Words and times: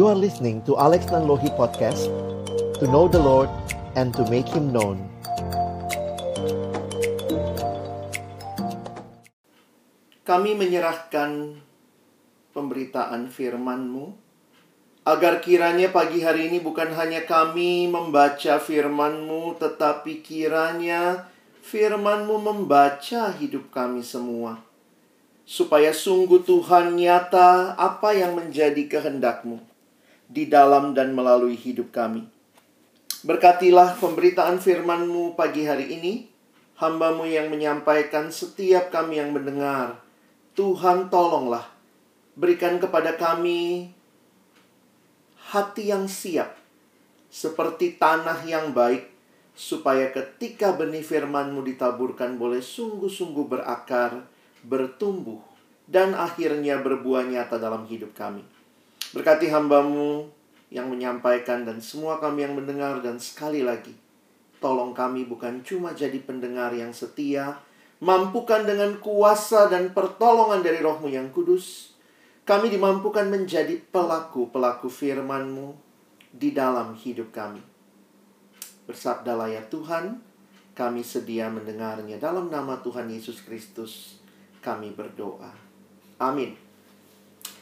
You 0.00 0.08
are 0.08 0.16
listening 0.16 0.64
to 0.64 0.80
Alex 0.80 1.12
Nanlohi 1.12 1.52
Podcast 1.60 2.08
To 2.80 2.88
know 2.88 3.04
the 3.04 3.20
Lord 3.20 3.52
and 4.00 4.16
to 4.16 4.24
make 4.32 4.48
Him 4.48 4.72
known. 4.72 4.96
Kami 10.24 10.56
menyerahkan 10.56 11.60
pemberitaan 12.56 13.28
firman-Mu 13.28 14.16
agar 15.04 15.44
kiranya 15.44 15.92
pagi 15.92 16.24
hari 16.24 16.48
ini 16.48 16.64
bukan 16.64 16.96
hanya 16.96 17.28
kami 17.28 17.84
membaca 17.84 18.56
firman-Mu 18.56 19.60
tetapi 19.60 20.24
kiranya 20.24 21.28
firman-Mu 21.60 22.40
membaca 22.40 23.36
hidup 23.36 23.68
kami 23.68 24.00
semua. 24.00 24.64
Supaya 25.44 25.92
sungguh 25.92 26.40
Tuhan 26.40 26.96
nyata 26.96 27.76
apa 27.76 28.16
yang 28.16 28.32
menjadi 28.32 28.88
kehendak-Mu 28.88 29.69
di 30.30 30.46
dalam 30.46 30.94
dan 30.94 31.10
melalui 31.10 31.58
hidup 31.58 31.90
kami. 31.90 32.22
Berkatilah 33.26 33.98
pemberitaan 33.98 34.62
firman-Mu 34.62 35.34
pagi 35.34 35.66
hari 35.66 35.90
ini, 35.90 36.30
hamba-Mu 36.78 37.26
yang 37.26 37.50
menyampaikan 37.50 38.30
setiap 38.30 38.94
kami 38.94 39.18
yang 39.18 39.34
mendengar. 39.34 39.98
Tuhan 40.54 41.10
tolonglah, 41.10 41.66
berikan 42.38 42.78
kepada 42.78 43.18
kami 43.18 43.90
hati 45.50 45.90
yang 45.90 46.06
siap, 46.06 46.54
seperti 47.26 47.98
tanah 47.98 48.46
yang 48.46 48.70
baik, 48.70 49.10
supaya 49.52 50.14
ketika 50.14 50.72
benih 50.72 51.02
firman-Mu 51.02 51.66
ditaburkan 51.66 52.38
boleh 52.38 52.62
sungguh-sungguh 52.62 53.50
berakar, 53.50 54.24
bertumbuh, 54.62 55.42
dan 55.90 56.14
akhirnya 56.14 56.78
berbuah 56.78 57.26
nyata 57.26 57.58
dalam 57.58 57.82
hidup 57.90 58.14
kami. 58.14 58.59
Berkati 59.10 59.50
hambamu 59.50 60.30
yang 60.70 60.86
menyampaikan 60.86 61.66
dan 61.66 61.82
semua 61.82 62.22
kami 62.22 62.46
yang 62.46 62.54
mendengar 62.54 63.02
dan 63.02 63.18
sekali 63.18 63.66
lagi, 63.66 63.90
tolong 64.62 64.94
kami 64.94 65.26
bukan 65.26 65.66
cuma 65.66 65.90
jadi 65.90 66.22
pendengar 66.22 66.70
yang 66.70 66.94
setia, 66.94 67.58
mampukan 67.98 68.62
dengan 68.62 69.02
kuasa 69.02 69.66
dan 69.66 69.90
pertolongan 69.90 70.62
dari 70.62 70.78
rohmu 70.78 71.10
yang 71.10 71.34
kudus, 71.34 71.98
kami 72.46 72.70
dimampukan 72.70 73.26
menjadi 73.26 73.82
pelaku-pelaku 73.90 74.86
firman-Mu 74.86 75.74
di 76.30 76.54
dalam 76.54 76.94
hidup 76.94 77.34
kami. 77.34 77.62
Bersabdalah 78.86 79.50
ya 79.50 79.62
Tuhan, 79.66 80.22
kami 80.78 81.02
sedia 81.02 81.50
mendengarnya 81.50 82.16
dalam 82.22 82.46
nama 82.46 82.78
Tuhan 82.78 83.10
Yesus 83.10 83.42
Kristus. 83.42 84.22
Kami 84.62 84.92
berdoa. 84.94 85.50
Amin. 86.20 86.69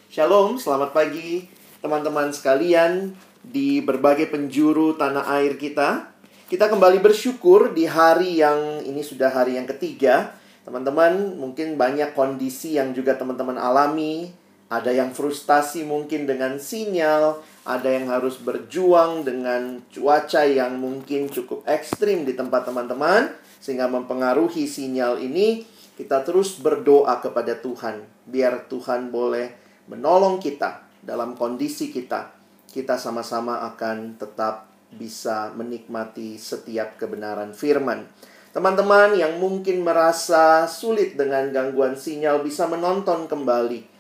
Shalom, 0.09 0.57
selamat 0.57 0.97
pagi 0.97 1.45
teman-teman 1.85 2.33
sekalian 2.33 3.13
di 3.45 3.85
berbagai 3.85 4.33
penjuru 4.33 4.97
tanah 4.97 5.29
air 5.37 5.61
kita. 5.61 6.09
Kita 6.49 6.73
kembali 6.73 7.05
bersyukur 7.05 7.77
di 7.77 7.85
hari 7.85 8.41
yang 8.41 8.81
ini 8.89 9.05
sudah 9.05 9.29
hari 9.29 9.61
yang 9.61 9.69
ketiga. 9.69 10.33
Teman-teman, 10.65 11.37
mungkin 11.37 11.77
banyak 11.77 12.17
kondisi 12.17 12.81
yang 12.81 12.97
juga 12.97 13.21
teman-teman 13.21 13.61
alami. 13.61 14.33
Ada 14.73 14.97
yang 14.97 15.13
frustasi 15.13 15.85
mungkin 15.85 16.25
dengan 16.25 16.57
sinyal, 16.57 17.45
ada 17.69 17.93
yang 17.93 18.09
harus 18.09 18.41
berjuang 18.41 19.29
dengan 19.29 19.85
cuaca 19.93 20.49
yang 20.49 20.81
mungkin 20.81 21.29
cukup 21.29 21.69
ekstrim 21.69 22.25
di 22.25 22.33
tempat 22.33 22.65
teman-teman 22.65 23.29
sehingga 23.61 23.93
mempengaruhi 23.93 24.65
sinyal 24.65 25.21
ini. 25.21 25.69
Kita 26.01 26.25
terus 26.25 26.57
berdoa 26.57 27.21
kepada 27.21 27.61
Tuhan 27.61 28.09
biar 28.25 28.73
Tuhan 28.73 29.13
boleh 29.13 29.68
menolong 29.89 30.39
kita 30.39 30.85
dalam 31.03 31.35
kondisi 31.35 31.91
kita. 31.91 32.31
Kita 32.69 33.01
sama-sama 33.01 33.65
akan 33.75 34.21
tetap 34.21 34.69
bisa 34.93 35.53
menikmati 35.57 36.37
setiap 36.37 37.01
kebenaran 37.01 37.57
firman. 37.57 38.05
Teman-teman 38.53 39.17
yang 39.17 39.37
mungkin 39.37 39.85
merasa 39.85 40.65
sulit 40.65 41.17
dengan 41.17 41.53
gangguan 41.53 41.97
sinyal 41.97 42.41
bisa 42.41 42.65
menonton 42.65 43.29
kembali 43.29 43.99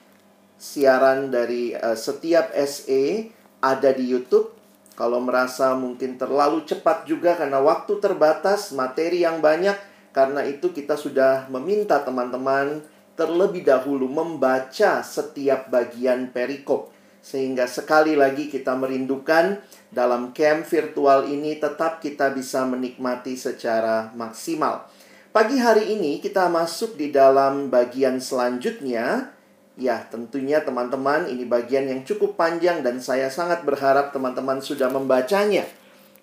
siaran 0.59 1.31
dari 1.31 1.73
uh, 1.73 1.95
setiap 1.95 2.51
SE 2.67 3.31
ada 3.63 3.91
di 3.95 4.05
YouTube. 4.11 4.53
Kalau 4.99 5.23
merasa 5.23 5.79
mungkin 5.79 6.19
terlalu 6.19 6.67
cepat 6.67 7.07
juga 7.07 7.39
karena 7.39 7.63
waktu 7.63 8.03
terbatas, 8.03 8.75
materi 8.75 9.23
yang 9.23 9.39
banyak, 9.39 9.79
karena 10.11 10.43
itu 10.43 10.75
kita 10.75 10.99
sudah 10.99 11.47
meminta 11.47 12.03
teman-teman 12.03 12.83
terlebih 13.19 13.67
dahulu 13.67 14.07
membaca 14.07 15.03
setiap 15.03 15.67
bagian 15.75 16.31
perikop 16.31 16.95
sehingga 17.19 17.67
sekali 17.67 18.15
lagi 18.15 18.47
kita 18.47 18.79
merindukan 18.79 19.59
dalam 19.91 20.31
camp 20.31 20.65
virtual 20.65 21.27
ini 21.27 21.59
tetap 21.59 21.99
kita 21.99 22.31
bisa 22.31 22.63
menikmati 22.65 23.35
secara 23.35 24.15
maksimal. 24.15 24.87
Pagi 25.29 25.61
hari 25.61 25.93
ini 25.93 26.25
kita 26.25 26.49
masuk 26.49 26.97
di 26.97 27.13
dalam 27.13 27.69
bagian 27.69 28.17
selanjutnya. 28.23 29.35
Ya, 29.79 30.03
tentunya 30.11 30.59
teman-teman 30.65 31.31
ini 31.31 31.47
bagian 31.47 31.87
yang 31.87 32.03
cukup 32.03 32.35
panjang 32.35 32.83
dan 32.83 32.99
saya 32.99 33.31
sangat 33.31 33.63
berharap 33.63 34.11
teman-teman 34.11 34.59
sudah 34.59 34.91
membacanya. 34.91 35.69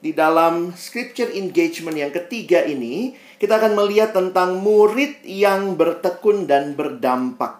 Di 0.05 0.13
dalam 0.13 0.69
scripture 0.77 1.33
engagement 1.33 1.97
yang 1.97 2.13
ketiga 2.13 2.61
ini, 2.61 3.17
kita 3.41 3.57
akan 3.57 3.73
melihat 3.73 4.13
tentang 4.13 4.61
murid 4.61 5.25
yang 5.25 5.73
bertekun 5.73 6.45
dan 6.45 6.77
berdampak. 6.77 7.57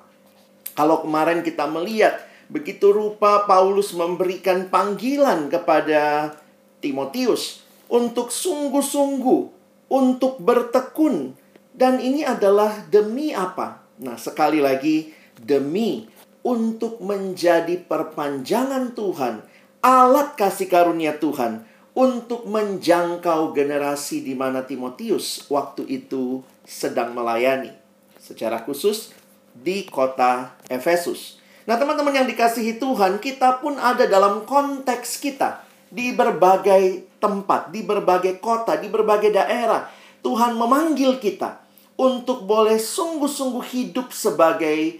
Kalau 0.78 1.02
kemarin 1.02 1.42
kita 1.42 1.66
melihat 1.66 2.22
begitu 2.46 2.94
rupa 2.94 3.50
Paulus 3.50 3.98
memberikan 3.98 4.70
panggilan 4.70 5.50
kepada 5.50 6.38
Timotius 6.86 7.66
untuk 7.90 8.30
sungguh-sungguh 8.30 9.42
untuk 9.90 10.38
bertekun 10.38 11.34
dan 11.74 11.98
ini 11.98 12.22
adalah 12.22 12.86
demi 12.94 13.34
apa? 13.34 13.82
Nah, 13.98 14.22
sekali 14.22 14.62
lagi 14.62 15.10
demi 15.34 16.06
untuk 16.46 17.02
menjadi 17.02 17.74
perpanjangan 17.90 18.94
Tuhan, 18.94 19.42
alat 19.82 20.38
kasih 20.38 20.70
karunia 20.70 21.18
Tuhan 21.18 21.74
untuk 21.96 22.44
menjangkau 22.46 23.56
generasi 23.56 24.20
di 24.20 24.36
mana 24.36 24.68
Timotius 24.68 25.48
waktu 25.48 25.88
itu 25.88 26.44
sedang 26.68 27.16
melayani. 27.16 27.72
Secara 28.20 28.62
khusus 28.68 29.16
di 29.56 29.88
kota 29.88 30.60
Efesus. 30.68 31.40
Nah, 31.66 31.80
teman-teman 31.80 32.14
yang 32.14 32.28
dikasihi 32.30 32.78
Tuhan, 32.78 33.18
kita 33.24 33.64
pun 33.64 33.80
ada 33.80 34.06
dalam 34.06 34.46
konteks 34.46 35.18
kita 35.24 35.66
di 35.90 36.14
berbagai 36.14 37.16
tempat, 37.18 37.74
di 37.74 37.82
berbagai 37.82 38.38
kota, 38.44 38.78
di 38.78 38.92
berbagai 38.92 39.34
daerah. 39.34 39.90
Tuhan 40.22 40.60
memanggil 40.60 41.18
kita 41.18 41.64
untuk 41.96 42.44
boleh 42.44 42.78
sungguh-sungguh 42.78 43.66
hidup 43.72 44.12
sebagai 44.12 45.00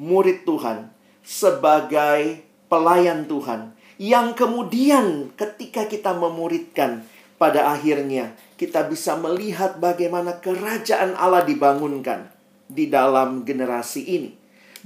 murid 0.00 0.42
Tuhan, 0.48 0.88
sebagai 1.22 2.42
pelayan 2.66 3.26
Tuhan, 3.30 3.77
yang 3.98 4.38
kemudian 4.38 5.34
ketika 5.34 5.90
kita 5.90 6.14
memuridkan 6.14 7.02
pada 7.34 7.74
akhirnya 7.74 8.34
kita 8.54 8.86
bisa 8.86 9.18
melihat 9.18 9.78
bagaimana 9.82 10.38
kerajaan 10.38 11.18
Allah 11.18 11.42
dibangunkan 11.42 12.30
di 12.70 12.86
dalam 12.86 13.42
generasi 13.42 14.02
ini. 14.06 14.30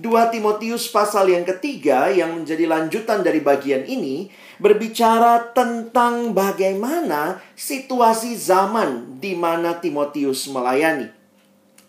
2 0.00 0.08
Timotius 0.32 0.88
pasal 0.88 1.28
yang 1.28 1.44
ketiga 1.44 2.08
yang 2.08 2.32
menjadi 2.32 2.64
lanjutan 2.64 3.20
dari 3.20 3.44
bagian 3.44 3.84
ini 3.84 4.32
berbicara 4.56 5.52
tentang 5.52 6.32
bagaimana 6.32 7.44
situasi 7.52 8.32
zaman 8.32 9.20
di 9.20 9.36
mana 9.36 9.76
Timotius 9.76 10.48
melayani. 10.48 11.12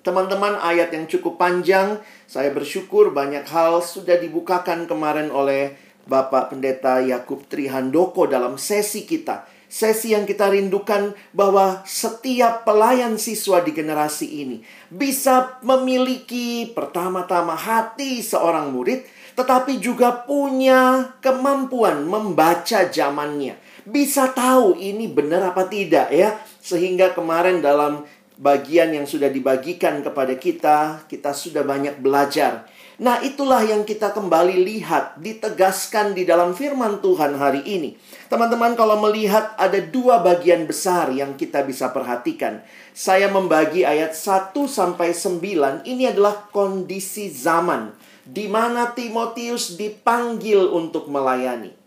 Teman-teman, 0.03 0.59
ayat 0.59 0.91
yang 0.91 1.07
cukup 1.07 1.39
panjang, 1.39 1.95
saya 2.27 2.51
bersyukur 2.51 3.15
banyak 3.15 3.47
hal 3.47 3.79
sudah 3.79 4.19
dibukakan 4.19 4.83
kemarin 4.83 5.31
oleh 5.31 5.79
Bapak 6.03 6.51
Pendeta 6.51 6.99
Yakub 6.99 7.47
Trihandoko 7.47 8.27
dalam 8.27 8.59
sesi 8.59 9.07
kita. 9.07 9.47
Sesi 9.73 10.13
yang 10.13 10.29
kita 10.29 10.53
rindukan 10.53 11.17
bahwa 11.33 11.81
setiap 11.81 12.61
pelayan 12.61 13.17
siswa 13.17 13.57
di 13.65 13.73
generasi 13.73 14.45
ini 14.45 14.61
bisa 14.85 15.57
memiliki 15.65 16.69
pertama-tama 16.69 17.57
hati 17.57 18.21
seorang 18.21 18.69
murid, 18.69 19.01
tetapi 19.33 19.81
juga 19.81 20.29
punya 20.29 21.09
kemampuan 21.25 22.05
membaca 22.05 22.85
zamannya. 22.85 23.57
Bisa 23.81 24.29
tahu 24.29 24.77
ini 24.77 25.09
benar 25.09 25.41
apa 25.49 25.65
tidak 25.65 26.13
ya. 26.13 26.37
Sehingga 26.61 27.17
kemarin 27.17 27.65
dalam 27.65 28.05
bagian 28.37 28.93
yang 28.93 29.09
sudah 29.09 29.33
dibagikan 29.33 30.05
kepada 30.05 30.37
kita, 30.37 31.09
kita 31.09 31.33
sudah 31.33 31.65
banyak 31.65 31.97
belajar 31.97 32.69
Nah, 33.01 33.25
itulah 33.25 33.65
yang 33.65 33.81
kita 33.81 34.13
kembali 34.13 34.61
lihat, 34.69 35.17
ditegaskan 35.17 36.13
di 36.13 36.29
dalam 36.29 36.53
firman 36.53 37.01
Tuhan 37.01 37.33
hari 37.41 37.65
ini. 37.65 37.97
Teman-teman, 38.29 38.77
kalau 38.77 39.01
melihat 39.01 39.57
ada 39.57 39.81
dua 39.81 40.21
bagian 40.21 40.69
besar 40.69 41.09
yang 41.09 41.33
kita 41.33 41.65
bisa 41.65 41.89
perhatikan. 41.89 42.61
Saya 42.93 43.33
membagi 43.33 43.81
ayat 43.81 44.13
1 44.13 44.53
sampai 44.69 45.09
9, 45.09 45.81
ini 45.89 46.05
adalah 46.05 46.45
kondisi 46.53 47.33
zaman 47.33 47.97
di 48.23 48.45
mana 48.47 48.93
Timotius 48.93 49.75
dipanggil 49.75 50.69
untuk 50.69 51.09
melayani. 51.09 51.83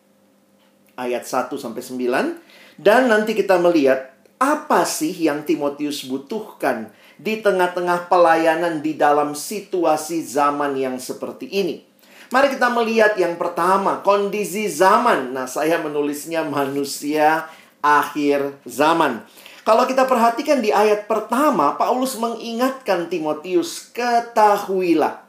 ayat 0.97 1.29
1 1.29 1.53
sampai 1.61 1.85
9 1.85 2.81
dan 2.81 3.09
nanti 3.13 3.37
kita 3.37 3.61
melihat 3.61 4.17
apa 4.37 4.85
sih 4.85 5.13
yang 5.13 5.45
Timotius 5.45 6.05
butuhkan 6.09 6.93
di 7.17 7.41
tengah-tengah 7.41 8.13
pelayanan 8.13 8.85
di 8.85 8.93
dalam 8.97 9.33
situasi 9.33 10.21
zaman 10.25 10.77
yang 10.77 11.01
seperti 11.01 11.49
ini. 11.49 11.85
Mari 12.29 12.53
kita 12.53 12.69
melihat 12.69 13.15
yang 13.17 13.39
pertama, 13.39 14.03
kondisi 14.03 14.67
zaman. 14.67 15.31
Nah, 15.31 15.47
saya 15.47 15.79
menulisnya 15.79 16.43
manusia 16.43 17.47
akhir 17.79 18.61
zaman. 18.67 19.23
Kalau 19.63 19.87
kita 19.87 20.07
perhatikan 20.07 20.63
di 20.63 20.71
ayat 20.71 21.07
pertama, 21.11 21.75
Paulus 21.75 22.19
mengingatkan 22.19 23.11
Timotius, 23.11 23.91
ketahuilah. 23.95 25.23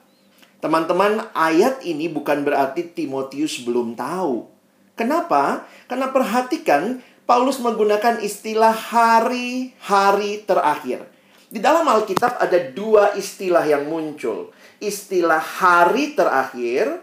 Teman-teman, 0.57 1.21
ayat 1.37 1.85
ini 1.85 2.09
bukan 2.09 2.41
berarti 2.41 2.85
Timotius 2.85 3.61
belum 3.61 3.93
tahu. 3.93 4.49
Kenapa? 4.97 5.69
Karena 5.85 6.09
perhatikan 6.09 7.05
Paulus 7.29 7.61
menggunakan 7.61 8.17
istilah 8.25 8.73
hari-hari 8.73 10.41
terakhir. 10.49 11.05
Di 11.47 11.63
dalam 11.63 11.87
Alkitab 11.87 12.43
ada 12.43 12.59
dua 12.75 13.15
istilah 13.15 13.63
yang 13.63 13.87
muncul. 13.87 14.51
Istilah 14.83 15.39
hari 15.39 16.11
terakhir 16.11 16.99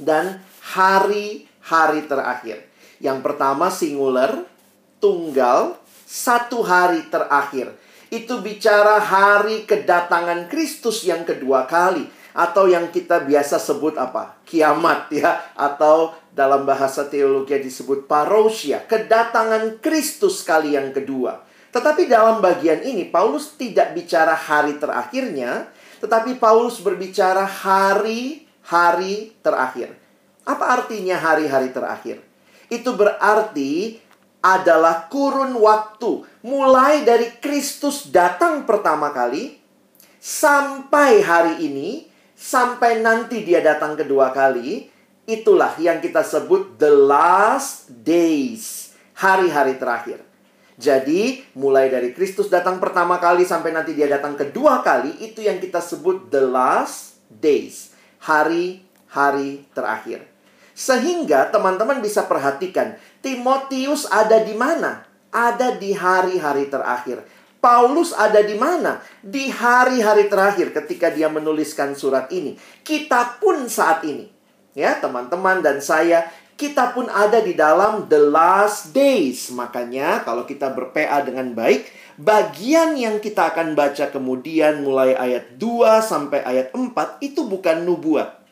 dan 0.00 0.40
hari-hari 0.64 2.08
terakhir. 2.08 2.64
Yang 3.04 3.20
pertama 3.20 3.68
singular, 3.68 4.48
tunggal, 4.96 5.76
satu 6.08 6.64
hari 6.64 7.04
terakhir. 7.12 7.76
Itu 8.08 8.40
bicara 8.40 8.96
hari 8.96 9.68
kedatangan 9.68 10.48
Kristus 10.48 11.04
yang 11.04 11.28
kedua 11.28 11.68
kali 11.68 12.08
atau 12.32 12.64
yang 12.64 12.88
kita 12.88 13.22
biasa 13.28 13.60
sebut 13.60 14.00
apa? 14.00 14.40
Kiamat 14.48 15.12
ya 15.12 15.52
atau 15.52 16.16
dalam 16.32 16.64
bahasa 16.64 17.06
teologi 17.06 17.60
disebut 17.60 18.08
parousia, 18.08 18.82
kedatangan 18.88 19.78
Kristus 19.84 20.40
kali 20.42 20.74
yang 20.80 20.96
kedua. 20.96 21.49
Tetapi 21.70 22.10
dalam 22.10 22.42
bagian 22.42 22.82
ini 22.82 23.06
Paulus 23.06 23.54
tidak 23.54 23.94
bicara 23.94 24.34
hari 24.34 24.76
terakhirnya, 24.82 25.70
tetapi 26.02 26.36
Paulus 26.36 26.82
berbicara 26.82 27.46
hari-hari 27.46 29.34
terakhir. 29.42 29.94
Apa 30.42 30.82
artinya 30.82 31.14
hari-hari 31.14 31.70
terakhir? 31.70 32.18
Itu 32.66 32.98
berarti 32.98 34.02
adalah 34.40 35.06
kurun 35.12 35.54
waktu 35.60 36.26
mulai 36.42 37.04
dari 37.04 37.28
Kristus 37.38 38.08
datang 38.08 38.64
pertama 38.64 39.12
kali 39.12 39.60
sampai 40.16 41.20
hari 41.20 41.68
ini 41.68 42.08
sampai 42.32 43.04
nanti 43.04 43.44
dia 43.44 43.60
datang 43.60 44.00
kedua 44.00 44.32
kali 44.32 44.88
Itulah 45.30 45.78
yang 45.78 46.02
kita 46.02 46.26
sebut 46.26 46.74
the 46.74 46.90
last 46.90 47.86
days, 48.02 48.90
hari-hari 49.14 49.78
terakhir. 49.78 50.26
Jadi, 50.80 51.44
mulai 51.60 51.92
dari 51.92 52.16
Kristus 52.16 52.48
datang 52.48 52.80
pertama 52.80 53.20
kali 53.20 53.44
sampai 53.44 53.68
nanti 53.68 53.92
dia 53.92 54.08
datang 54.08 54.32
kedua 54.32 54.80
kali, 54.80 55.12
itu 55.20 55.44
yang 55.44 55.60
kita 55.60 55.76
sebut 55.76 56.32
the 56.32 56.40
last 56.40 57.20
days, 57.28 57.92
hari-hari 58.24 59.68
terakhir. 59.76 60.24
Sehingga 60.72 61.52
teman-teman 61.52 62.00
bisa 62.00 62.24
perhatikan, 62.24 62.96
Timotius 63.20 64.08
ada 64.08 64.40
di 64.40 64.56
mana? 64.56 65.04
Ada 65.28 65.76
di 65.76 65.92
hari-hari 65.92 66.72
terakhir. 66.72 67.28
Paulus 67.60 68.16
ada 68.16 68.40
di 68.40 68.56
mana? 68.56 69.04
Di 69.20 69.52
hari-hari 69.52 70.32
terakhir 70.32 70.72
ketika 70.72 71.12
dia 71.12 71.28
menuliskan 71.28 71.92
surat 71.92 72.32
ini. 72.32 72.56
Kita 72.80 73.36
pun 73.36 73.68
saat 73.68 74.00
ini 74.08 74.40
Ya, 74.70 75.02
teman-teman 75.02 75.66
dan 75.66 75.82
saya, 75.82 76.30
kita 76.60 76.92
pun 76.92 77.08
ada 77.08 77.40
di 77.40 77.56
dalam 77.56 78.04
the 78.12 78.20
last 78.20 78.92
days. 78.92 79.48
Makanya 79.48 80.20
kalau 80.28 80.44
kita 80.44 80.68
berPA 80.76 81.24
dengan 81.24 81.56
baik, 81.56 81.88
bagian 82.20 83.00
yang 83.00 83.16
kita 83.16 83.48
akan 83.56 83.72
baca 83.72 84.12
kemudian 84.12 84.84
mulai 84.84 85.16
ayat 85.16 85.56
2 85.56 86.04
sampai 86.04 86.44
ayat 86.44 86.68
4 86.76 86.92
itu 87.24 87.48
bukan 87.48 87.88
nubuat. 87.88 88.44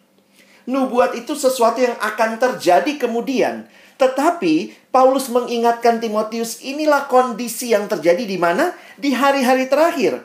Nubuat 0.64 1.20
itu 1.20 1.36
sesuatu 1.36 1.84
yang 1.84 2.00
akan 2.00 2.40
terjadi 2.40 2.96
kemudian. 2.96 3.68
Tetapi 4.00 4.88
Paulus 4.88 5.28
mengingatkan 5.28 6.00
Timotius, 6.00 6.64
inilah 6.64 7.12
kondisi 7.12 7.76
yang 7.76 7.92
terjadi 7.92 8.24
di 8.24 8.40
mana? 8.40 8.72
Di 8.96 9.12
hari-hari 9.12 9.68
terakhir. 9.68 10.24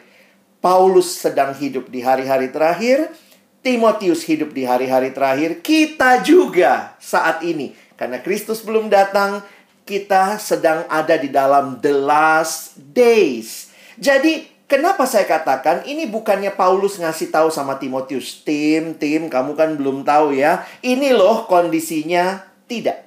Paulus 0.63 1.19
sedang 1.19 1.51
hidup 1.51 1.91
di 1.91 1.99
hari-hari 1.99 2.47
terakhir, 2.47 3.11
Timotius 3.63 4.27
hidup 4.27 4.51
di 4.51 4.67
hari-hari 4.67 5.15
terakhir, 5.15 5.63
kita 5.63 6.19
juga 6.19 6.99
saat 6.99 7.47
ini. 7.47 7.71
Karena 7.95 8.19
Kristus 8.19 8.59
belum 8.59 8.91
datang, 8.91 9.39
kita 9.87 10.35
sedang 10.35 10.83
ada 10.91 11.15
di 11.15 11.31
dalam 11.31 11.79
the 11.79 11.95
last 11.95 12.75
days. 12.91 13.71
Jadi, 13.95 14.51
kenapa 14.67 15.07
saya 15.07 15.23
katakan 15.23 15.87
ini 15.87 16.11
bukannya 16.11 16.51
Paulus 16.51 16.99
ngasih 16.99 17.31
tahu 17.31 17.47
sama 17.47 17.79
Timotius, 17.79 18.43
"Tim, 18.43 18.99
tim, 18.99 19.31
kamu 19.31 19.55
kan 19.55 19.79
belum 19.79 20.03
tahu 20.03 20.35
ya. 20.35 20.67
Ini 20.83 21.15
loh 21.15 21.47
kondisinya." 21.47 22.43
Tidak. 22.67 22.97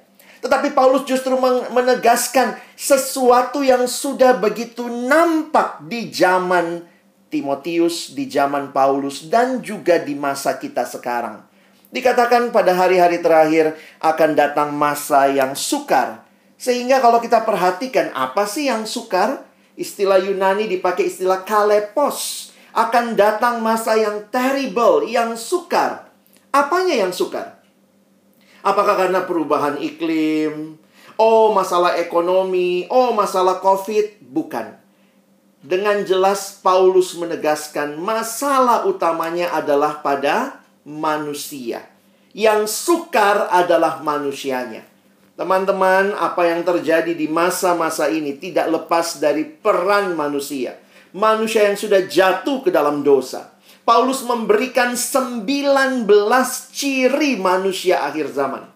Tetapi 0.41 0.73
Paulus 0.73 1.05
justru 1.05 1.37
menegaskan 1.69 2.57
sesuatu 2.73 3.61
yang 3.61 3.85
sudah 3.85 4.37
begitu 4.37 4.89
nampak 4.89 5.85
di 5.85 6.09
zaman 6.09 6.96
Timotius 7.27 8.15
di 8.15 8.31
zaman 8.31 8.71
Paulus 8.71 9.27
dan 9.27 9.59
juga 9.59 9.99
di 9.99 10.15
masa 10.15 10.55
kita 10.55 10.87
sekarang. 10.87 11.43
Dikatakan 11.91 12.51
pada 12.51 12.75
hari-hari 12.75 13.19
terakhir 13.19 13.75
akan 13.99 14.35
datang 14.35 14.75
masa 14.75 15.27
yang 15.31 15.55
sukar. 15.55 16.23
Sehingga 16.59 16.99
kalau 16.99 17.19
kita 17.19 17.43
perhatikan 17.43 18.11
apa 18.15 18.47
sih 18.47 18.67
yang 18.67 18.83
sukar? 18.87 19.43
Istilah 19.77 20.19
Yunani 20.19 20.67
dipakai 20.67 21.07
istilah 21.07 21.45
kalepos. 21.45 22.49
Akan 22.73 23.13
datang 23.13 23.61
masa 23.61 23.95
yang 23.95 24.27
terrible, 24.31 25.05
yang 25.05 25.37
sukar. 25.37 26.11
Apanya 26.51 26.95
yang 26.97 27.13
sukar? 27.13 27.61
Apakah 28.65 28.97
karena 29.07 29.23
perubahan 29.23 29.79
iklim? 29.79 30.75
Oh, 31.15 31.55
masalah 31.55 31.97
ekonomi? 31.97 32.85
Oh, 32.91 33.15
masalah 33.15 33.63
COVID? 33.63 34.21
Bukan 34.21 34.86
dengan 35.61 36.05
jelas 36.05 36.61
Paulus 36.61 37.17
menegaskan 37.17 37.97
masalah 37.97 38.85
utamanya 38.85 39.51
adalah 39.57 40.05
pada 40.05 40.61
manusia. 40.85 41.81
Yang 42.37 42.69
sukar 42.69 43.49
adalah 43.49 44.05
manusianya. 44.05 44.85
Teman-teman, 45.33 46.13
apa 46.17 46.49
yang 46.49 46.61
terjadi 46.61 47.13
di 47.13 47.25
masa-masa 47.25 48.09
ini 48.09 48.37
tidak 48.37 48.69
lepas 48.69 49.17
dari 49.17 49.45
peran 49.45 50.13
manusia. 50.13 50.77
Manusia 51.13 51.65
yang 51.65 51.77
sudah 51.77 52.05
jatuh 52.05 52.61
ke 52.61 52.69
dalam 52.69 53.01
dosa. 53.01 53.57
Paulus 53.81 54.21
memberikan 54.21 54.93
19 54.93 56.05
ciri 56.75 57.39
manusia 57.39 58.05
akhir 58.05 58.29
zaman. 58.33 58.69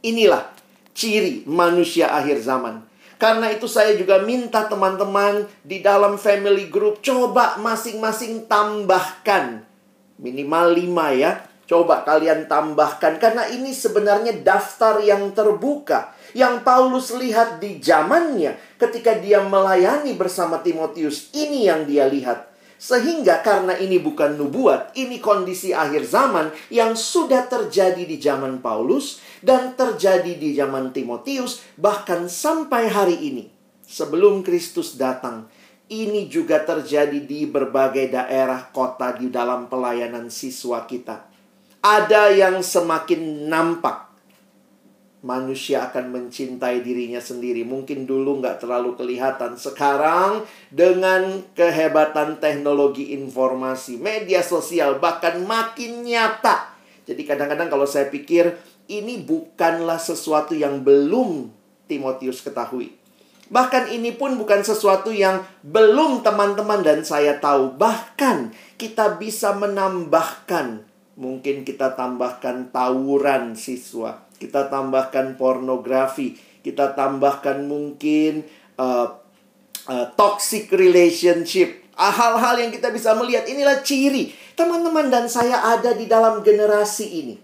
Inilah 0.00 0.48
ciri 0.96 1.44
manusia 1.44 2.08
akhir 2.08 2.40
zaman. 2.40 2.87
Karena 3.18 3.50
itu 3.50 3.66
saya 3.66 3.98
juga 3.98 4.22
minta 4.22 4.70
teman-teman 4.70 5.50
di 5.66 5.82
dalam 5.82 6.14
family 6.14 6.70
group 6.70 7.02
coba 7.02 7.58
masing-masing 7.58 8.46
tambahkan 8.46 9.66
minimal 10.22 10.74
5 10.74 11.18
ya. 11.18 11.32
Coba 11.68 12.00
kalian 12.00 12.48
tambahkan 12.48 13.20
karena 13.20 13.44
ini 13.52 13.76
sebenarnya 13.76 14.40
daftar 14.40 15.04
yang 15.04 15.36
terbuka 15.36 16.16
yang 16.32 16.64
Paulus 16.64 17.12
lihat 17.12 17.60
di 17.60 17.76
zamannya 17.76 18.56
ketika 18.80 19.12
dia 19.20 19.44
melayani 19.44 20.16
bersama 20.16 20.64
Timotius. 20.64 21.28
Ini 21.36 21.68
yang 21.68 21.84
dia 21.84 22.08
lihat. 22.08 22.48
Sehingga 22.78 23.42
karena 23.42 23.74
ini 23.74 23.98
bukan 23.98 24.38
nubuat, 24.38 24.94
ini 24.94 25.18
kondisi 25.18 25.74
akhir 25.74 26.06
zaman 26.06 26.54
yang 26.70 26.94
sudah 26.94 27.50
terjadi 27.50 28.06
di 28.06 28.22
zaman 28.22 28.62
Paulus 28.62 29.18
dan 29.42 29.74
terjadi 29.74 30.38
di 30.38 30.54
zaman 30.54 30.94
Timotius, 30.94 31.58
bahkan 31.74 32.30
sampai 32.30 32.86
hari 32.86 33.18
ini. 33.18 33.50
Sebelum 33.82 34.46
Kristus 34.46 34.94
datang, 34.94 35.50
ini 35.90 36.30
juga 36.30 36.62
terjadi 36.62 37.18
di 37.18 37.50
berbagai 37.50 38.14
daerah 38.14 38.70
kota 38.70 39.10
di 39.16 39.26
dalam 39.26 39.66
pelayanan 39.66 40.30
siswa 40.30 40.86
kita. 40.86 41.26
Ada 41.82 42.30
yang 42.30 42.62
semakin 42.62 43.50
nampak 43.50 44.07
manusia 45.22 45.90
akan 45.90 46.14
mencintai 46.14 46.82
dirinya 46.82 47.18
sendiri. 47.18 47.66
Mungkin 47.66 48.06
dulu 48.06 48.38
nggak 48.38 48.62
terlalu 48.62 48.94
kelihatan. 48.94 49.58
Sekarang 49.58 50.46
dengan 50.70 51.42
kehebatan 51.58 52.38
teknologi 52.38 53.10
informasi, 53.14 53.98
media 53.98 54.44
sosial 54.44 55.02
bahkan 55.02 55.42
makin 55.42 56.06
nyata. 56.06 56.70
Jadi 57.08 57.22
kadang-kadang 57.24 57.72
kalau 57.72 57.88
saya 57.88 58.06
pikir 58.12 58.54
ini 58.86 59.20
bukanlah 59.24 59.98
sesuatu 59.98 60.54
yang 60.54 60.84
belum 60.86 61.50
Timotius 61.88 62.44
ketahui. 62.44 62.94
Bahkan 63.48 63.96
ini 63.96 64.12
pun 64.12 64.36
bukan 64.36 64.60
sesuatu 64.60 65.08
yang 65.08 65.40
belum 65.64 66.20
teman-teman 66.20 66.84
dan 66.84 67.00
saya 67.00 67.40
tahu. 67.40 67.80
Bahkan 67.80 68.52
kita 68.76 69.16
bisa 69.16 69.56
menambahkan 69.56 70.84
Mungkin 71.18 71.66
kita 71.66 71.98
tambahkan 71.98 72.70
tawuran 72.70 73.58
siswa 73.58 74.27
kita 74.38 74.70
tambahkan 74.70 75.34
pornografi, 75.34 76.38
kita 76.62 76.94
tambahkan 76.94 77.66
mungkin 77.66 78.46
uh, 78.78 79.18
uh, 79.90 80.06
toxic 80.14 80.70
relationship, 80.70 81.90
ah, 81.98 82.14
hal-hal 82.14 82.62
yang 82.62 82.70
kita 82.70 82.94
bisa 82.94 83.12
melihat. 83.18 83.44
Inilah 83.50 83.82
ciri 83.82 84.30
teman-teman 84.54 85.10
dan 85.10 85.26
saya 85.26 85.74
ada 85.74 85.92
di 85.92 86.06
dalam 86.06 86.40
generasi 86.46 87.06
ini. 87.26 87.36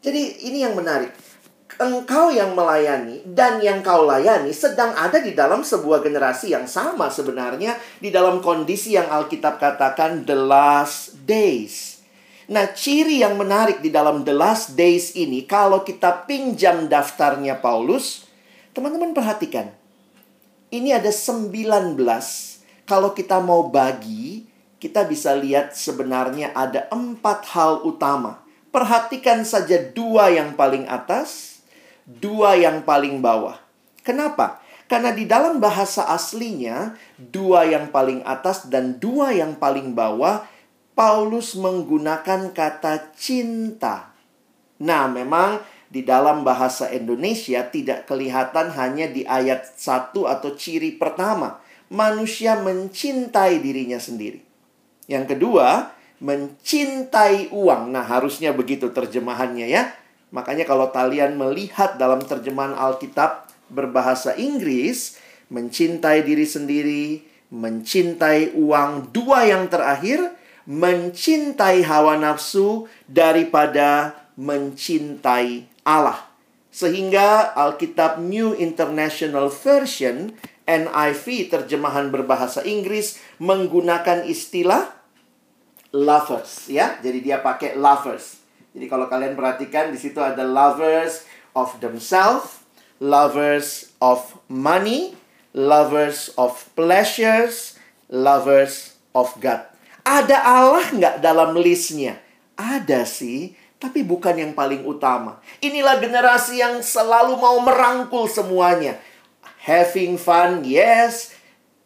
Jadi 0.00 0.48
ini 0.48 0.64
yang 0.64 0.76
menarik. 0.76 1.12
Engkau 1.80 2.28
yang 2.28 2.52
melayani 2.52 3.24
dan 3.24 3.56
yang 3.64 3.80
kau 3.80 4.04
layani 4.04 4.52
sedang 4.52 4.92
ada 4.92 5.16
di 5.16 5.32
dalam 5.32 5.64
sebuah 5.64 6.04
generasi 6.04 6.52
yang 6.52 6.68
sama 6.68 7.08
sebenarnya 7.08 7.72
di 7.96 8.12
dalam 8.12 8.44
kondisi 8.44 9.00
yang 9.00 9.08
Alkitab 9.08 9.56
katakan 9.56 10.28
the 10.28 10.36
last 10.36 11.16
days. 11.24 11.89
Nah, 12.50 12.66
ciri 12.74 13.22
yang 13.22 13.38
menarik 13.38 13.78
di 13.78 13.94
dalam 13.94 14.26
The 14.26 14.34
Last 14.34 14.74
Days 14.74 15.14
ini, 15.14 15.46
kalau 15.46 15.86
kita 15.86 16.26
pinjam 16.26 16.90
daftarnya 16.90 17.62
Paulus, 17.62 18.26
teman-teman 18.74 19.14
perhatikan. 19.14 19.70
Ini 20.74 20.98
ada 20.98 21.14
19. 21.14 21.94
Kalau 22.90 23.14
kita 23.14 23.38
mau 23.38 23.70
bagi, 23.70 24.50
kita 24.82 25.06
bisa 25.06 25.30
lihat 25.38 25.78
sebenarnya 25.78 26.50
ada 26.50 26.90
empat 26.90 27.46
hal 27.54 27.86
utama. 27.86 28.42
Perhatikan 28.74 29.46
saja 29.46 29.78
dua 29.78 30.34
yang 30.34 30.58
paling 30.58 30.90
atas, 30.90 31.62
dua 32.02 32.58
yang 32.58 32.82
paling 32.82 33.22
bawah. 33.22 33.62
Kenapa? 34.02 34.58
Karena 34.90 35.14
di 35.14 35.22
dalam 35.22 35.62
bahasa 35.62 36.02
aslinya, 36.10 36.98
dua 37.14 37.62
yang 37.62 37.94
paling 37.94 38.26
atas 38.26 38.66
dan 38.66 38.98
dua 38.98 39.30
yang 39.30 39.54
paling 39.54 39.94
bawah 39.94 40.50
Paulus 41.00 41.56
menggunakan 41.56 42.52
kata 42.52 43.16
cinta. 43.16 44.12
Nah, 44.84 45.08
memang 45.08 45.56
di 45.88 46.04
dalam 46.04 46.44
bahasa 46.44 46.92
Indonesia 46.92 47.64
tidak 47.72 48.04
kelihatan 48.04 48.68
hanya 48.76 49.08
di 49.08 49.24
ayat 49.24 49.64
satu 49.80 50.28
atau 50.28 50.52
ciri 50.52 51.00
pertama. 51.00 51.56
Manusia 51.88 52.60
mencintai 52.60 53.64
dirinya 53.64 53.96
sendiri. 53.96 54.44
Yang 55.08 55.24
kedua, 55.32 55.88
mencintai 56.20 57.48
uang. 57.48 57.96
Nah, 57.96 58.04
harusnya 58.04 58.52
begitu 58.52 58.92
terjemahannya 58.92 59.72
ya. 59.72 59.96
Makanya 60.36 60.68
kalau 60.68 60.92
kalian 60.92 61.40
melihat 61.40 61.96
dalam 61.96 62.20
terjemahan 62.20 62.76
Alkitab 62.76 63.48
berbahasa 63.72 64.36
Inggris, 64.36 65.16
mencintai 65.48 66.28
diri 66.28 66.44
sendiri, 66.44 67.24
mencintai 67.48 68.52
uang, 68.52 69.16
dua 69.16 69.48
yang 69.48 69.64
terakhir 69.72 70.36
mencintai 70.70 71.82
hawa 71.82 72.14
nafsu 72.14 72.86
daripada 73.10 74.14
mencintai 74.38 75.66
Allah. 75.82 76.30
Sehingga 76.70 77.50
Alkitab 77.58 78.22
New 78.22 78.54
International 78.54 79.50
Version 79.50 80.30
NIV 80.70 81.50
terjemahan 81.50 82.14
berbahasa 82.14 82.62
Inggris 82.62 83.18
menggunakan 83.42 84.22
istilah 84.22 84.94
lovers 85.90 86.70
ya. 86.70 87.02
Jadi 87.02 87.18
dia 87.18 87.42
pakai 87.42 87.74
lovers. 87.74 88.38
Jadi 88.70 88.86
kalau 88.86 89.10
kalian 89.10 89.34
perhatikan 89.34 89.90
di 89.90 89.98
situ 89.98 90.22
ada 90.22 90.46
lovers 90.46 91.26
of 91.58 91.74
themselves, 91.82 92.62
lovers 93.02 93.90
of 93.98 94.38
money, 94.46 95.18
lovers 95.50 96.30
of 96.38 96.70
pleasures, 96.78 97.74
lovers 98.06 98.94
of 99.10 99.34
God. 99.42 99.69
Ada 100.10 100.42
Allah 100.42 100.90
nggak 100.90 101.14
dalam 101.22 101.54
listnya? 101.54 102.18
Ada 102.58 103.06
sih, 103.06 103.54
tapi 103.78 104.02
bukan 104.02 104.34
yang 104.34 104.58
paling 104.58 104.82
utama. 104.82 105.38
Inilah 105.62 106.02
generasi 106.02 106.58
yang 106.58 106.82
selalu 106.82 107.38
mau 107.38 107.62
merangkul 107.62 108.26
semuanya. 108.26 108.98
Having 109.62 110.18
fun, 110.18 110.66
yes. 110.66 111.30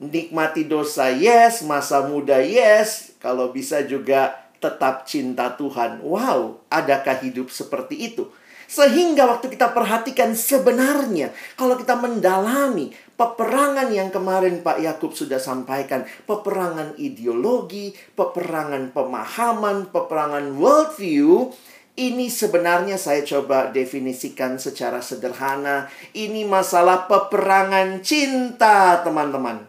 Nikmati 0.01 0.65
dosa, 0.65 1.13
yes. 1.13 1.61
Masa 1.69 2.01
muda, 2.09 2.41
yes. 2.41 3.13
Kalau 3.21 3.53
bisa 3.53 3.85
juga 3.85 4.33
tetap 4.57 5.05
cinta 5.05 5.53
Tuhan. 5.53 6.01
Wow, 6.01 6.65
adakah 6.73 7.21
hidup 7.21 7.53
seperti 7.53 8.09
itu? 8.09 8.33
Sehingga 8.67 9.29
waktu 9.29 9.53
kita 9.53 9.73
perhatikan 9.77 10.33
sebenarnya, 10.33 11.31
kalau 11.55 11.77
kita 11.77 11.95
mendalami 11.97 12.91
peperangan 13.15 13.89
yang 13.95 14.11
kemarin 14.11 14.65
Pak 14.65 14.83
Yakub 14.83 15.15
sudah 15.15 15.39
sampaikan, 15.39 16.03
peperangan 16.25 16.99
ideologi, 16.99 17.95
peperangan 18.15 18.91
pemahaman, 18.91 19.89
peperangan 19.93 20.57
worldview, 20.59 21.53
ini 21.95 22.27
sebenarnya 22.27 22.99
saya 22.99 23.23
coba 23.23 23.71
definisikan 23.71 24.59
secara 24.59 24.99
sederhana. 24.99 25.87
Ini 26.11 26.43
masalah 26.43 27.07
peperangan 27.07 28.03
cinta, 28.03 28.99
teman-teman. 29.07 29.63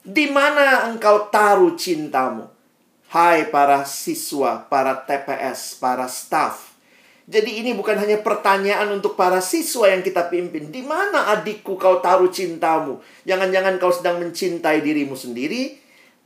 Di 0.00 0.32
mana 0.32 0.88
engkau 0.88 1.28
taruh 1.28 1.76
cintamu? 1.76 2.48
Hai 3.12 3.52
para 3.52 3.84
siswa, 3.84 4.64
para 4.68 4.96
TPS, 5.04 5.76
para 5.76 6.08
staff, 6.08 6.67
jadi 7.28 7.60
ini 7.60 7.76
bukan 7.76 8.00
hanya 8.00 8.24
pertanyaan 8.24 8.88
untuk 8.88 9.12
para 9.12 9.44
siswa 9.44 9.92
yang 9.92 10.00
kita 10.00 10.32
pimpin. 10.32 10.72
Di 10.72 10.80
mana 10.80 11.28
adikku 11.36 11.76
kau 11.76 12.00
taruh 12.00 12.32
cintamu? 12.32 13.04
Jangan-jangan 13.28 13.76
kau 13.76 13.92
sedang 13.92 14.16
mencintai 14.24 14.80
dirimu 14.80 15.12
sendiri. 15.12 15.76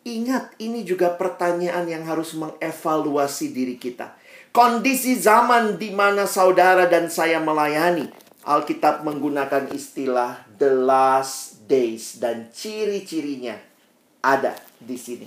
Ingat, 0.07 0.55
ini 0.63 0.87
juga 0.87 1.11
pertanyaan 1.11 1.91
yang 1.91 2.07
harus 2.07 2.39
mengevaluasi 2.39 3.51
diri 3.51 3.83
kita. 3.83 4.15
Kondisi 4.55 5.19
zaman 5.19 5.75
di 5.75 5.91
mana 5.91 6.23
saudara 6.31 6.87
dan 6.87 7.11
saya 7.11 7.43
melayani. 7.43 8.07
Alkitab 8.47 9.03
menggunakan 9.03 9.75
istilah 9.75 10.47
the 10.55 10.71
last 10.71 11.67
days 11.67 12.23
dan 12.23 12.47
ciri-cirinya 12.55 13.59
ada 14.23 14.55
di 14.79 14.95
sini. 14.95 15.27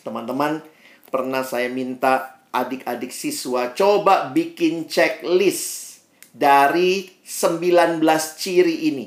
Teman-teman, 0.00 0.64
pernah 1.12 1.44
saya 1.44 1.68
minta 1.68 2.39
adik-adik 2.50 3.14
siswa 3.14 3.70
coba 3.74 4.34
bikin 4.34 4.90
checklist 4.90 6.02
dari 6.34 7.10
19 7.22 8.02
ciri 8.38 8.90
ini. 8.90 9.06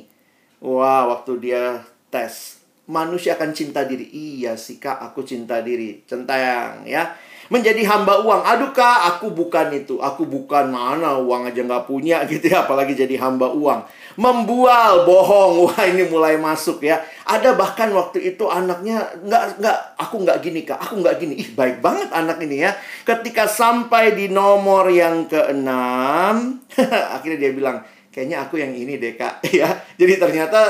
Wah, 0.64 1.12
waktu 1.12 1.44
dia 1.44 1.84
tes, 2.08 2.64
manusia 2.88 3.36
akan 3.36 3.52
cinta 3.52 3.84
diri. 3.84 4.08
Iya 4.12 4.56
sih 4.56 4.80
kak, 4.80 5.00
aku 5.00 5.28
cinta 5.28 5.60
diri. 5.60 6.04
Centang 6.08 6.88
ya 6.88 7.16
menjadi 7.52 7.84
hamba 7.86 8.24
uang. 8.24 8.42
Aduh 8.48 8.72
kak, 8.72 9.16
aku 9.16 9.36
bukan 9.36 9.76
itu. 9.76 10.00
Aku 10.00 10.24
bukan 10.24 10.72
mana 10.72 11.20
uang 11.20 11.52
aja 11.52 11.60
nggak 11.64 11.86
punya 11.88 12.24
gitu 12.32 12.48
ya. 12.48 12.64
Apalagi 12.64 12.96
jadi 12.96 13.20
hamba 13.20 13.52
uang. 13.52 13.84
Membual, 14.20 15.08
bohong. 15.08 15.54
Wah 15.68 15.84
ini 15.88 16.08
mulai 16.08 16.38
masuk 16.38 16.84
ya. 16.86 17.02
Ada 17.24 17.56
bahkan 17.58 17.90
waktu 17.96 18.34
itu 18.34 18.46
anaknya 18.50 19.14
nggak 19.24 19.62
nggak 19.62 19.78
aku 19.98 20.16
nggak 20.22 20.38
gini 20.42 20.62
kak. 20.66 20.80
Aku 20.80 21.02
nggak 21.02 21.16
gini. 21.18 21.34
Ih 21.40 21.50
baik 21.54 21.80
banget 21.80 22.10
anak 22.14 22.38
ini 22.42 22.64
ya. 22.64 22.72
Ketika 23.04 23.50
sampai 23.50 24.14
di 24.14 24.30
nomor 24.30 24.90
yang 24.90 25.26
keenam, 25.26 26.62
akhirnya 27.16 27.40
dia 27.50 27.52
bilang 27.52 27.78
kayaknya 28.14 28.46
aku 28.46 28.62
yang 28.62 28.74
ini 28.74 29.02
deh 29.02 29.14
kak 29.18 29.46
ya. 29.60 29.70
Jadi 29.98 30.14
ternyata 30.22 30.62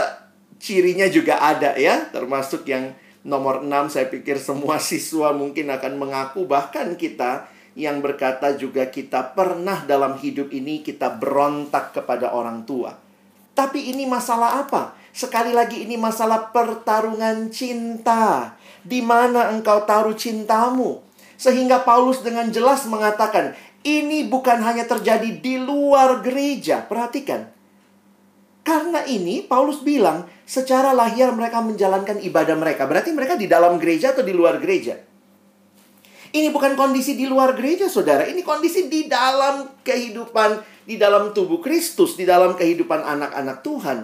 cirinya 0.61 1.07
juga 1.11 1.43
ada 1.43 1.75
ya. 1.75 2.07
Termasuk 2.11 2.63
yang 2.67 2.93
Nomor 3.23 3.63
6 3.63 3.71
saya 3.87 4.11
pikir 4.11 4.35
semua 4.35 4.83
siswa 4.83 5.31
mungkin 5.31 5.71
akan 5.71 5.95
mengaku 5.95 6.43
bahkan 6.43 6.99
kita 6.99 7.47
yang 7.73 8.03
berkata 8.03 8.53
juga 8.59 8.91
kita 8.91 9.33
pernah 9.33 9.87
dalam 9.87 10.19
hidup 10.19 10.51
ini 10.51 10.83
kita 10.83 11.17
berontak 11.17 11.95
kepada 11.95 12.35
orang 12.35 12.67
tua. 12.67 12.93
Tapi 13.53 13.93
ini 13.93 14.09
masalah 14.09 14.65
apa? 14.65 14.97
Sekali 15.13 15.53
lagi 15.53 15.85
ini 15.85 15.93
masalah 15.93 16.49
pertarungan 16.49 17.53
cinta. 17.53 18.57
Di 18.81 18.99
mana 19.05 19.53
engkau 19.53 19.85
taruh 19.85 20.17
cintamu? 20.17 21.05
Sehingga 21.37 21.85
Paulus 21.85 22.25
dengan 22.25 22.49
jelas 22.49 22.89
mengatakan, 22.89 23.53
ini 23.85 24.25
bukan 24.25 24.57
hanya 24.65 24.89
terjadi 24.89 25.37
di 25.37 25.61
luar 25.61 26.25
gereja. 26.25 26.81
Perhatikan. 26.81 27.53
Karena 28.63 29.03
ini 29.03 29.43
Paulus 29.43 29.83
bilang, 29.83 30.25
secara 30.47 30.95
lahir 30.95 31.29
mereka 31.35 31.59
menjalankan 31.59 32.23
ibadah 32.23 32.55
mereka. 32.55 32.87
Berarti 32.87 33.11
mereka 33.11 33.35
di 33.35 33.45
dalam 33.45 33.75
gereja 33.75 34.15
atau 34.15 34.23
di 34.23 34.31
luar 34.31 34.57
gereja? 34.57 34.97
Ini 36.33 36.49
bukan 36.49 36.73
kondisi 36.73 37.13
di 37.13 37.29
luar 37.29 37.53
gereja, 37.53 37.85
saudara. 37.85 38.25
Ini 38.25 38.41
kondisi 38.41 38.89
di 38.89 39.05
dalam 39.05 39.69
kehidupan, 39.85 40.72
di 40.83 40.99
dalam 40.99 41.31
tubuh 41.31 41.63
Kristus, 41.63 42.19
di 42.19 42.27
dalam 42.27 42.55
kehidupan 42.59 43.01
anak-anak 43.03 43.63
Tuhan. 43.63 43.99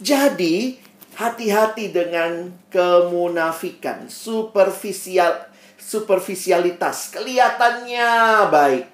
Jadi, 0.00 0.76
hati-hati 1.14 1.94
dengan 1.94 2.50
kemunafikan, 2.68 4.10
superficial, 4.10 5.46
superficialitas. 5.78 7.14
Kelihatannya 7.14 8.10
baik, 8.50 8.84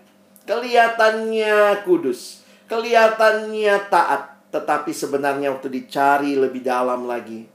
kelihatannya 0.44 1.82
kudus, 1.88 2.44
kelihatannya 2.68 3.74
taat. 3.88 4.22
Tetapi 4.50 4.90
sebenarnya 4.90 5.54
waktu 5.54 5.70
dicari 5.70 6.34
lebih 6.34 6.66
dalam 6.66 7.06
lagi, 7.06 7.46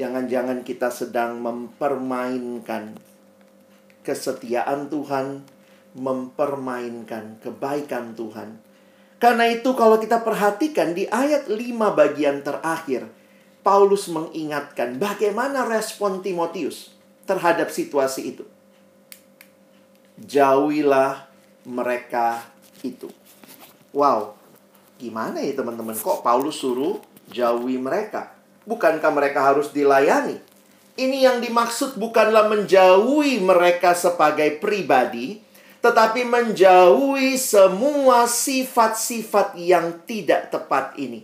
jangan-jangan 0.00 0.64
kita 0.64 0.88
sedang 0.88 1.36
mempermainkan 1.44 2.96
kesetiaan 4.00 4.88
Tuhan, 4.88 5.44
mempermainkan 5.92 7.36
kebaikan 7.44 8.16
Tuhan. 8.16 8.65
Karena 9.16 9.48
itu 9.48 9.72
kalau 9.72 9.96
kita 9.96 10.20
perhatikan 10.20 10.92
di 10.92 11.08
ayat 11.08 11.48
5 11.48 11.56
bagian 11.96 12.44
terakhir, 12.44 13.08
Paulus 13.64 14.06
mengingatkan 14.12 15.00
bagaimana 15.00 15.64
respon 15.64 16.20
Timotius 16.20 16.92
terhadap 17.24 17.72
situasi 17.72 18.36
itu. 18.36 18.44
Jauhilah 20.20 21.26
mereka 21.66 22.44
itu. 22.84 23.10
Wow, 23.96 24.36
gimana 25.00 25.40
ya 25.40 25.56
teman-teman? 25.56 25.96
Kok 25.96 26.20
Paulus 26.20 26.60
suruh 26.60 27.00
jauhi 27.32 27.80
mereka? 27.80 28.36
Bukankah 28.68 29.10
mereka 29.10 29.40
harus 29.42 29.72
dilayani? 29.72 30.38
Ini 30.96 31.28
yang 31.28 31.38
dimaksud 31.44 32.00
bukanlah 32.00 32.48
menjauhi 32.48 33.40
mereka 33.44 33.92
sebagai 33.92 34.56
pribadi, 34.56 35.44
tetapi 35.86 36.26
menjauhi 36.26 37.38
semua 37.38 38.26
sifat-sifat 38.26 39.54
yang 39.54 40.02
tidak 40.02 40.50
tepat 40.50 40.98
ini. 40.98 41.22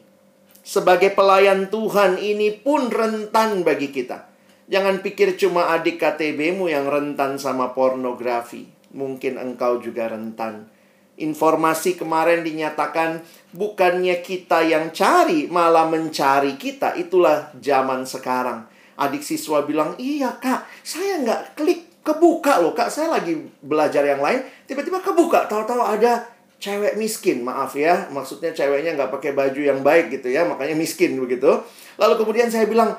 Sebagai 0.63 1.11
pelayan 1.11 1.67
Tuhan 1.67 2.23
ini 2.23 2.55
pun 2.55 2.87
rentan 2.87 3.67
bagi 3.67 3.91
kita. 3.91 4.31
Jangan 4.71 5.03
pikir 5.03 5.35
cuma 5.35 5.75
adik 5.75 5.99
KTBmu 5.99 6.71
yang 6.71 6.87
rentan 6.87 7.43
sama 7.43 7.75
pornografi. 7.75 8.71
Mungkin 8.95 9.43
engkau 9.43 9.83
juga 9.83 10.07
rentan. 10.07 10.71
Informasi 11.19 11.99
kemarin 11.99 12.47
dinyatakan 12.47 13.27
bukannya 13.51 14.23
kita 14.23 14.63
yang 14.63 14.95
cari, 14.95 15.51
malah 15.51 15.91
mencari 15.91 16.55
kita. 16.55 16.95
Itulah 16.95 17.51
zaman 17.59 18.07
sekarang 18.07 18.71
Adik 19.03 19.25
siswa 19.25 19.65
bilang, 19.65 19.97
iya 19.97 20.37
kak, 20.37 20.69
saya 20.85 21.25
nggak 21.25 21.57
klik 21.57 21.92
kebuka 22.03 22.59
loh 22.61 22.75
kak. 22.75 22.91
Saya 22.91 23.11
lagi 23.11 23.39
belajar 23.63 24.03
yang 24.03 24.21
lain, 24.21 24.43
tiba-tiba 24.67 24.99
kebuka. 25.01 25.47
Tahu-tahu 25.47 25.83
ada 25.83 26.27
cewek 26.63 26.95
miskin, 26.95 27.43
maaf 27.43 27.75
ya. 27.75 28.07
Maksudnya 28.11 28.55
ceweknya 28.55 28.95
nggak 28.95 29.11
pakai 29.11 29.35
baju 29.35 29.61
yang 29.63 29.81
baik 29.83 30.15
gitu 30.15 30.31
ya, 30.31 30.47
makanya 30.47 30.79
miskin 30.79 31.19
begitu. 31.19 31.63
Lalu 31.99 32.15
kemudian 32.19 32.51
saya 32.51 32.67
bilang, 32.71 32.95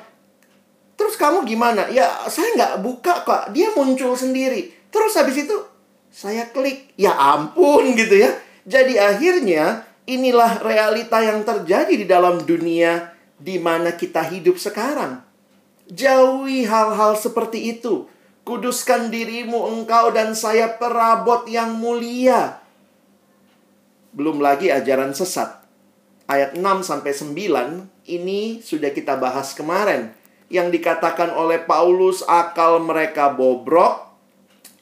terus 0.99 1.15
kamu 1.15 1.47
gimana? 1.47 1.87
Ya 1.91 2.27
saya 2.27 2.51
nggak 2.55 2.73
buka 2.83 3.23
kak, 3.23 3.43
dia 3.55 3.71
muncul 3.71 4.15
sendiri. 4.15 4.71
Terus 4.91 5.15
habis 5.15 5.47
itu 5.47 5.55
saya 6.11 6.49
klik, 6.51 6.91
ya 6.99 7.15
ampun 7.15 7.91
gitu 7.99 8.19
ya. 8.19 8.31
Jadi 8.63 8.95
akhirnya 8.95 9.83
inilah 10.07 10.59
realita 10.63 11.19
yang 11.23 11.43
terjadi 11.43 11.93
di 11.95 12.05
dalam 12.07 12.43
dunia 12.43 13.11
di 13.39 13.59
mana 13.59 13.95
kita 13.95 14.23
hidup 14.27 14.55
sekarang. 14.55 15.19
Jauhi 15.91 16.63
hal-hal 16.63 17.19
seperti 17.19 17.75
itu. 17.75 18.07
Kuduskan 18.43 19.07
dirimu 19.07 19.71
engkau 19.71 20.11
dan 20.11 20.35
saya 20.35 20.75
perabot 20.75 21.47
yang 21.47 21.79
mulia. 21.79 22.59
Belum 24.11 24.43
lagi 24.43 24.67
ajaran 24.67 25.15
sesat. 25.15 25.63
Ayat 26.27 26.55
6 26.55 26.63
sampai 26.83 27.11
9 27.15 28.11
ini 28.11 28.59
sudah 28.59 28.91
kita 28.91 29.15
bahas 29.15 29.55
kemarin. 29.55 30.11
Yang 30.51 30.79
dikatakan 30.79 31.31
oleh 31.33 31.63
Paulus 31.63 32.21
akal 32.27 32.83
mereka 32.83 33.31
bobrok, 33.31 34.11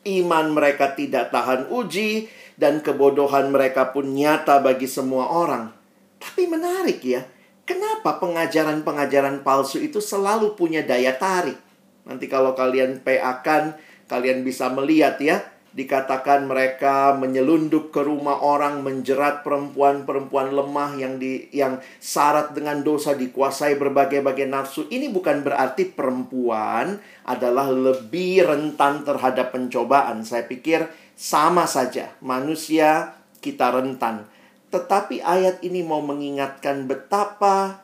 iman 0.03 0.51
mereka 0.51 0.97
tidak 0.97 1.29
tahan 1.29 1.69
uji, 1.69 2.27
dan 2.57 2.81
kebodohan 2.81 3.53
mereka 3.53 3.93
pun 3.93 4.09
nyata 4.09 4.57
bagi 4.59 4.89
semua 4.89 5.29
orang. 5.31 5.69
Tapi 6.17 6.49
menarik 6.49 6.99
ya, 7.05 7.23
Kenapa 7.71 8.19
pengajaran-pengajaran 8.19 9.47
palsu 9.47 9.79
itu 9.79 10.03
selalu 10.03 10.59
punya 10.59 10.83
daya 10.83 11.15
tarik? 11.15 11.55
Nanti 12.05 12.25
kalau 12.25 12.57
kalian 12.57 13.01
PA 13.05 13.41
kan, 13.45 13.77
kalian 14.09 14.41
bisa 14.41 14.69
melihat 14.73 15.17
ya. 15.21 15.41
Dikatakan 15.71 16.51
mereka 16.51 17.15
menyelundup 17.15 17.95
ke 17.95 18.03
rumah 18.03 18.43
orang, 18.43 18.83
menjerat 18.83 19.39
perempuan-perempuan 19.39 20.51
lemah 20.51 20.99
yang 20.99 21.15
di 21.15 21.47
yang 21.55 21.79
syarat 22.03 22.51
dengan 22.51 22.83
dosa 22.83 23.15
dikuasai 23.15 23.79
berbagai-bagai 23.79 24.51
nafsu. 24.51 24.91
Ini 24.91 25.07
bukan 25.07 25.47
berarti 25.47 25.87
perempuan 25.87 26.99
adalah 27.23 27.71
lebih 27.71 28.43
rentan 28.43 29.07
terhadap 29.07 29.55
pencobaan. 29.55 30.27
Saya 30.27 30.43
pikir 30.43 30.91
sama 31.15 31.63
saja. 31.63 32.11
Manusia 32.19 33.15
kita 33.39 33.71
rentan. 33.71 34.27
Tetapi 34.75 35.23
ayat 35.23 35.63
ini 35.63 35.87
mau 35.87 36.03
mengingatkan 36.03 36.83
betapa 36.83 37.79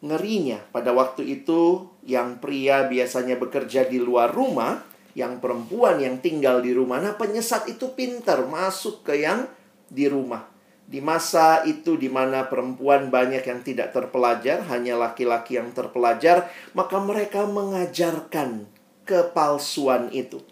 ngerinya 0.00 0.60
pada 0.72 0.96
waktu 0.96 1.28
itu 1.40 1.88
yang 2.08 2.40
pria 2.40 2.88
biasanya 2.88 3.36
bekerja 3.36 3.86
di 3.86 4.00
luar 4.00 4.32
rumah, 4.32 4.80
yang 5.12 5.38
perempuan 5.38 6.00
yang 6.00 6.18
tinggal 6.18 6.64
di 6.64 6.72
rumah. 6.72 7.00
Nah, 7.02 7.14
penyesat 7.16 7.68
itu 7.68 7.92
pintar 7.92 8.44
masuk 8.48 9.04
ke 9.04 9.20
yang 9.20 9.44
di 9.90 10.08
rumah. 10.08 10.48
Di 10.90 10.98
masa 10.98 11.62
itu 11.68 11.94
di 11.94 12.10
mana 12.10 12.50
perempuan 12.50 13.14
banyak 13.14 13.46
yang 13.46 13.60
tidak 13.62 13.94
terpelajar, 13.94 14.66
hanya 14.66 14.98
laki-laki 14.98 15.60
yang 15.60 15.70
terpelajar, 15.70 16.50
maka 16.74 16.98
mereka 16.98 17.46
mengajarkan 17.46 18.66
kepalsuan 19.06 20.10
itu. 20.10 20.42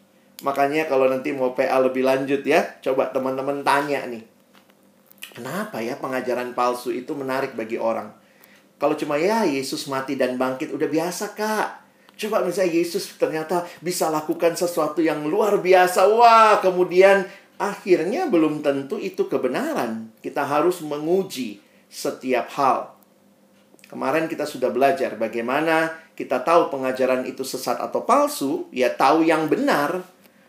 Makanya 0.47 0.87
kalau 0.87 1.11
nanti 1.11 1.35
mau 1.35 1.59
PA 1.59 1.83
lebih 1.83 2.07
lanjut 2.07 2.47
ya, 2.47 2.79
coba 2.79 3.11
teman-teman 3.11 3.67
tanya 3.67 4.07
nih 4.07 4.39
Kenapa 5.39 5.79
ya 5.79 5.95
pengajaran 5.95 6.51
palsu 6.51 6.91
itu 6.91 7.15
menarik 7.15 7.55
bagi 7.55 7.79
orang? 7.79 8.11
Kalau 8.79 8.95
cuma 8.95 9.19
ya 9.19 9.43
Yesus 9.43 9.91
mati 9.91 10.14
dan 10.14 10.38
bangkit 10.38 10.71
udah 10.71 10.87
biasa 10.87 11.35
kak. 11.35 11.69
Coba 12.19 12.43
misalnya 12.43 12.79
Yesus 12.79 13.14
ternyata 13.14 13.67
bisa 13.83 14.11
lakukan 14.11 14.55
sesuatu 14.55 15.03
yang 15.03 15.27
luar 15.27 15.59
biasa. 15.59 16.07
Wah 16.07 16.62
kemudian 16.62 17.27
akhirnya 17.59 18.31
belum 18.31 18.62
tentu 18.62 18.99
itu 18.99 19.27
kebenaran. 19.27 20.14
Kita 20.23 20.47
harus 20.47 20.79
menguji 20.83 21.62
setiap 21.91 22.55
hal. 22.55 22.95
Kemarin 23.91 24.31
kita 24.31 24.47
sudah 24.47 24.71
belajar 24.71 25.19
bagaimana 25.19 25.95
kita 26.19 26.43
tahu 26.43 26.71
pengajaran 26.71 27.27
itu 27.27 27.43
sesat 27.43 27.79
atau 27.83 28.03
palsu. 28.07 28.67
Ya 28.71 28.91
tahu 28.95 29.27
yang 29.27 29.47
benar. 29.47 30.03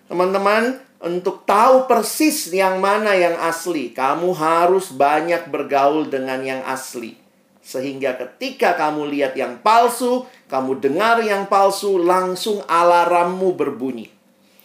Teman-teman, 0.10 0.82
untuk 1.00 1.46
tahu 1.46 1.86
persis 1.88 2.50
yang 2.52 2.82
mana 2.82 3.13
yang 3.13 3.38
asli, 3.39 3.94
kamu 3.94 4.34
harus 4.34 4.92
banyak 4.92 5.48
bergaul 5.48 6.10
dengan 6.10 6.42
yang 6.42 6.60
asli. 6.65 7.29
Sehingga 7.60 8.15
ketika 8.15 8.74
kamu 8.74 9.12
lihat 9.12 9.36
yang 9.36 9.60
palsu, 9.60 10.26
kamu 10.48 10.80
dengar 10.80 11.19
yang 11.22 11.45
palsu, 11.45 12.00
langsung 12.00 12.63
alarmmu 12.65 13.54
berbunyi. 13.54 14.10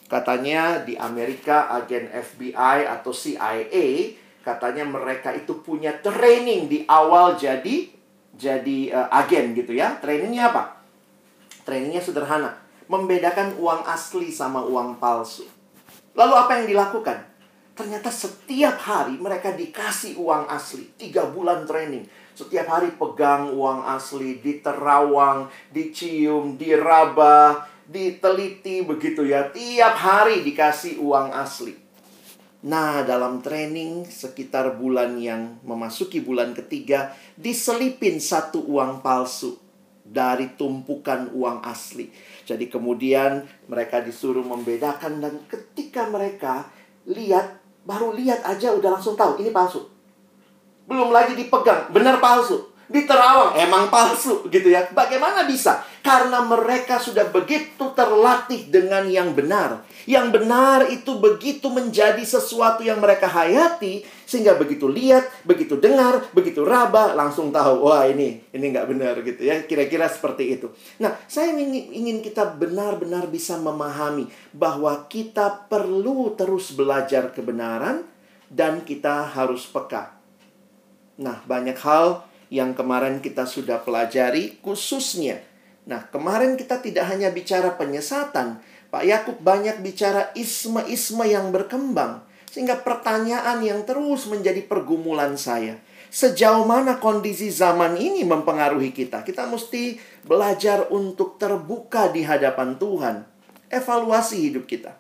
Katanya 0.07 0.85
di 0.85 0.95
Amerika 0.95 1.69
agen 1.75 2.07
FBI 2.07 2.87
atau 2.87 3.11
CIA, 3.11 4.15
katanya 4.45 4.87
mereka 4.87 5.35
itu 5.35 5.59
punya 5.65 5.97
training 5.99 6.71
di 6.71 6.79
awal 6.87 7.35
jadi 7.35 7.91
jadi 8.35 8.79
uh, 8.93 9.09
agen 9.11 9.55
gitu 9.55 9.75
ya. 9.75 9.99
Trainingnya 9.99 10.55
apa? 10.55 10.83
Trainingnya 11.65 12.03
sederhana, 12.03 12.59
membedakan 12.91 13.57
uang 13.57 13.87
asli 13.89 14.29
sama 14.29 14.63
uang 14.63 15.01
palsu. 15.01 15.47
Lalu 16.15 16.35
apa 16.35 16.53
yang 16.63 16.67
dilakukan? 16.71 17.19
Ternyata 17.75 18.07
setiap 18.07 18.79
hari 18.79 19.19
mereka 19.19 19.51
dikasih 19.51 20.15
uang 20.15 20.47
asli. 20.47 20.95
Tiga 20.95 21.27
bulan 21.27 21.67
training. 21.67 22.07
Setiap 22.35 22.67
hari 22.67 22.91
pegang 22.99 23.55
uang 23.55 23.87
asli, 23.87 24.43
diterawang, 24.43 25.47
dicium, 25.71 26.59
diraba, 26.59 27.63
diteliti 27.87 28.83
begitu 28.83 29.23
ya. 29.23 29.55
Tiap 29.55 29.95
hari 29.95 30.43
dikasih 30.43 30.99
uang 30.99 31.31
asli. 31.31 31.79
Nah, 32.65 33.07
dalam 33.07 33.39
training 33.39 34.09
sekitar 34.09 34.75
bulan 34.75 35.21
yang 35.21 35.63
memasuki 35.63 36.19
bulan 36.19 36.57
ketiga, 36.59 37.15
diselipin 37.39 38.19
satu 38.19 38.67
uang 38.67 38.99
palsu 38.99 39.61
dari 40.03 40.59
tumpukan 40.59 41.31
uang 41.31 41.63
asli. 41.63 42.11
Jadi 42.43 42.67
kemudian 42.67 43.47
mereka 43.71 44.03
disuruh 44.03 44.43
membedakan 44.43 45.23
dan 45.23 45.35
ketika 45.47 46.11
mereka 46.11 46.67
lihat 47.07 47.63
baru 47.85 48.17
lihat 48.17 48.43
aja 48.43 48.73
udah 48.73 48.97
langsung 48.97 49.15
tahu 49.15 49.39
ini 49.39 49.53
palsu. 49.53 49.94
Belum 50.85 51.11
lagi 51.11 51.33
dipegang, 51.37 51.91
benar 51.91 52.21
palsu 52.21 52.75
diterawang 52.95 53.57
emang 53.57 53.89
palsu 53.89 54.45
gitu 54.53 54.69
ya. 54.69 54.85
Bagaimana 54.93 55.49
bisa? 55.49 55.81
Karena 56.05 56.45
mereka 56.45 57.01
sudah 57.01 57.33
begitu 57.33 57.91
terlatih 57.97 58.69
dengan 58.69 59.09
yang 59.09 59.33
benar. 59.33 59.83
Yang 60.05 60.27
benar 60.37 60.79
itu 60.93 61.17
begitu 61.17 61.73
menjadi 61.73 62.21
sesuatu 62.21 62.85
yang 62.85 63.01
mereka 63.01 63.25
hayati 63.25 64.05
sehingga 64.29 64.53
begitu 64.61 64.85
lihat, 64.85 65.25
begitu 65.49 65.81
dengar, 65.81 66.29
begitu 66.37 66.61
raba 66.61 67.17
langsung 67.17 67.49
tahu 67.49 67.89
wah 67.89 68.05
ini 68.05 68.45
ini 68.53 68.65
nggak 68.69 68.87
benar 68.87 69.15
gitu 69.25 69.41
ya. 69.43 69.65
Kira-kira 69.65 70.05
seperti 70.07 70.61
itu. 70.61 70.69
Nah, 71.01 71.17
saya 71.25 71.57
ingin, 71.57 71.89
ingin 71.89 72.19
kita 72.21 72.53
benar-benar 72.53 73.33
bisa 73.33 73.57
memahami 73.57 74.29
bahwa 74.53 75.09
kita 75.09 75.67
perlu 75.73 76.37
terus 76.37 76.77
belajar 76.77 77.33
kebenaran 77.33 78.05
dan 78.53 78.85
kita 78.85 79.25
harus 79.33 79.65
peka. 79.65 80.14
Nah, 81.21 81.43
banyak 81.47 81.79
hal 81.79 82.27
yang 82.51 82.75
kemarin 82.75 83.23
kita 83.23 83.47
sudah 83.47 83.83
pelajari 83.83 84.59
khususnya. 84.63 85.43
Nah, 85.85 86.09
kemarin 86.09 86.57
kita 86.57 86.81
tidak 86.81 87.07
hanya 87.13 87.29
bicara 87.31 87.77
penyesatan, 87.77 88.59
Pak 88.95 89.05
Yakub 89.05 89.37
banyak 89.43 89.83
bicara 89.83 90.31
isme-isme 90.39 91.27
yang 91.27 91.51
berkembang. 91.51 92.23
Sehingga 92.47 92.79
pertanyaan 92.87 93.59
yang 93.67 93.83
terus 93.83 94.31
menjadi 94.31 94.63
pergumulan 94.63 95.35
saya. 95.35 95.83
Sejauh 96.15 96.63
mana 96.63 97.03
kondisi 97.03 97.51
zaman 97.51 97.99
ini 97.99 98.23
mempengaruhi 98.23 98.95
kita? 98.95 99.27
Kita 99.27 99.51
mesti 99.51 99.99
belajar 100.23 100.87
untuk 100.95 101.35
terbuka 101.43 102.15
di 102.15 102.23
hadapan 102.23 102.79
Tuhan. 102.79 103.27
Evaluasi 103.67 104.39
hidup 104.47 104.71
kita. 104.71 104.95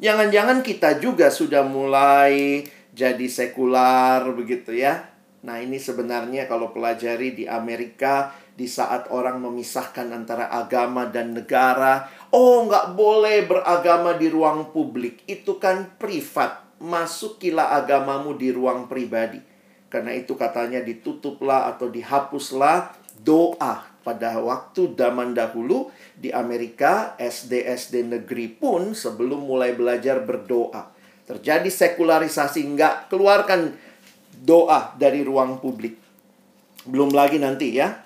Jangan-jangan 0.00 0.64
kita 0.64 0.96
juga 0.96 1.28
sudah 1.28 1.60
mulai 1.60 2.64
jadi 2.96 3.28
sekular 3.28 4.24
begitu 4.32 4.72
ya. 4.72 5.12
Nah 5.44 5.60
ini 5.60 5.76
sebenarnya 5.76 6.48
kalau 6.48 6.72
pelajari 6.72 7.36
di 7.36 7.44
Amerika 7.44 8.32
di 8.56 8.64
saat 8.64 9.12
orang 9.12 9.44
memisahkan 9.44 10.08
antara 10.16 10.48
agama 10.48 11.04
dan 11.04 11.36
negara. 11.36 12.08
Oh 12.32 12.64
nggak 12.64 12.96
boleh 12.96 13.44
beragama 13.44 14.16
di 14.16 14.32
ruang 14.32 14.72
publik. 14.72 15.20
Itu 15.28 15.60
kan 15.60 16.00
privat. 16.00 16.64
Masukilah 16.80 17.76
agamamu 17.76 18.32
di 18.32 18.48
ruang 18.48 18.88
pribadi. 18.88 19.44
Karena 19.92 20.16
itu 20.16 20.32
katanya 20.32 20.80
ditutuplah 20.80 21.68
atau 21.76 21.92
dihapuslah 21.92 22.96
doa. 23.20 23.92
Pada 24.06 24.38
waktu 24.38 24.94
zaman 24.94 25.34
dahulu 25.34 25.90
di 26.14 26.30
Amerika 26.30 27.18
SD-SD 27.18 28.06
negeri 28.06 28.54
pun 28.54 28.94
sebelum 28.94 29.44
mulai 29.44 29.74
belajar 29.74 30.22
berdoa. 30.22 30.95
Terjadi 31.26 31.66
sekularisasi 31.66 32.62
nggak 32.78 33.10
keluarkan 33.10 33.74
doa 34.46 34.94
dari 34.94 35.26
ruang 35.26 35.58
publik. 35.58 35.98
Belum 36.86 37.10
lagi 37.10 37.42
nanti 37.42 37.74
ya, 37.74 37.98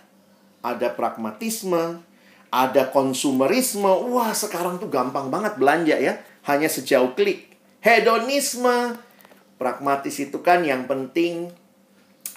ada 0.65 0.89
pragmatisme, 0.97 2.01
ada 2.49 2.89
konsumerisme. 2.89 3.89
Wah, 4.09 4.33
sekarang 4.33 4.81
tuh 4.81 4.89
gampang 4.89 5.29
banget 5.29 5.61
belanja 5.61 5.97
ya, 6.01 6.17
hanya 6.49 6.67
sejauh 6.73 7.13
klik. 7.13 7.53
Hedonisme, 7.85 8.97
pragmatis 9.61 10.17
itu 10.17 10.41
kan 10.41 10.65
yang 10.65 10.89
penting 10.89 11.53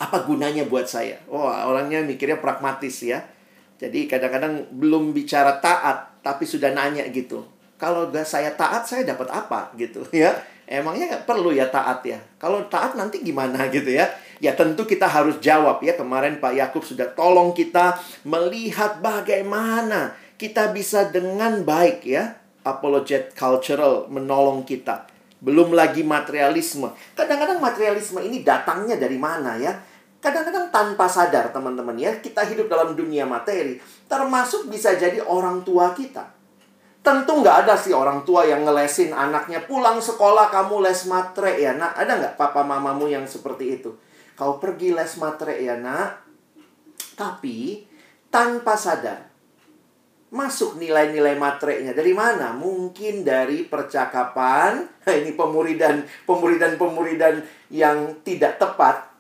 apa 0.04 0.28
gunanya 0.28 0.68
buat 0.68 0.88
saya? 0.92 1.24
Wah, 1.32 1.64
orangnya 1.64 2.04
mikirnya 2.04 2.44
pragmatis 2.44 3.08
ya. 3.08 3.24
Jadi 3.80 4.08
kadang-kadang 4.08 4.68
belum 4.76 5.16
bicara 5.16 5.60
taat, 5.64 6.20
tapi 6.24 6.44
sudah 6.48 6.72
nanya 6.76 7.08
gitu. 7.12 7.44
Kalau 7.80 8.08
saya 8.24 8.56
taat, 8.56 8.88
saya 8.88 9.04
dapat 9.04 9.28
apa 9.32 9.72
gitu 9.76 10.04
ya? 10.16 10.32
Emangnya 10.64 11.22
perlu 11.28 11.52
ya 11.52 11.68
taat 11.68 12.04
ya? 12.08 12.20
Kalau 12.40 12.64
taat 12.72 12.96
nanti 12.96 13.20
gimana 13.20 13.68
gitu 13.76 13.92
ya? 13.92 14.08
Ya 14.40 14.56
tentu 14.56 14.84
kita 14.88 15.08
harus 15.08 15.40
jawab 15.44 15.84
ya. 15.84 15.96
Kemarin 15.96 16.40
Pak 16.40 16.54
Yakub 16.56 16.84
sudah 16.84 17.12
tolong 17.12 17.52
kita 17.52 18.00
melihat 18.24 19.00
bagaimana 19.04 20.16
kita 20.36 20.72
bisa 20.76 21.08
dengan 21.08 21.64
baik 21.64 22.04
ya 22.04 22.44
apologet 22.64 23.36
cultural 23.36 24.08
menolong 24.08 24.64
kita. 24.64 25.08
Belum 25.44 25.76
lagi 25.76 26.08
materialisme. 26.08 26.88
Kadang-kadang 27.14 27.60
materialisme 27.60 28.24
ini 28.24 28.48
datangnya 28.48 28.96
dari 28.96 29.20
mana 29.20 29.60
ya? 29.60 29.76
Kadang-kadang 30.24 30.72
tanpa 30.72 31.04
sadar 31.12 31.52
teman-teman 31.52 32.00
ya, 32.00 32.16
kita 32.24 32.48
hidup 32.48 32.72
dalam 32.72 32.96
dunia 32.96 33.28
materi, 33.28 33.76
termasuk 34.08 34.72
bisa 34.72 34.96
jadi 34.96 35.20
orang 35.20 35.68
tua 35.68 35.92
kita. 35.92 36.24
Tentu 37.04 37.44
nggak 37.44 37.68
ada 37.68 37.76
sih 37.76 37.92
orang 37.92 38.24
tua 38.24 38.48
yang 38.48 38.64
ngelesin 38.64 39.12
anaknya 39.12 39.68
pulang 39.68 40.00
sekolah 40.00 40.48
kamu 40.48 40.88
les 40.88 41.04
matre 41.12 41.60
ya 41.60 41.76
nak. 41.76 42.00
Ada 42.00 42.12
nggak 42.16 42.36
papa 42.40 42.64
mamamu 42.64 43.12
yang 43.12 43.28
seperti 43.28 43.76
itu? 43.76 43.92
Kau 44.40 44.56
pergi 44.56 44.96
les 44.96 45.12
matre 45.20 45.60
ya 45.60 45.76
nak. 45.76 46.24
Tapi 47.20 47.84
tanpa 48.32 48.80
sadar 48.80 49.30
masuk 50.34 50.82
nilai-nilai 50.82 51.38
matrenya 51.38 51.94
dari 51.94 52.16
mana? 52.16 52.58
Mungkin 52.58 53.22
dari 53.22 53.70
percakapan. 53.70 54.88
Ini 55.22 55.38
pemuridan, 55.38 56.08
pemuridan, 56.26 56.80
pemuridan 56.82 57.46
yang 57.70 58.26
tidak 58.26 58.58
tepat 58.58 59.13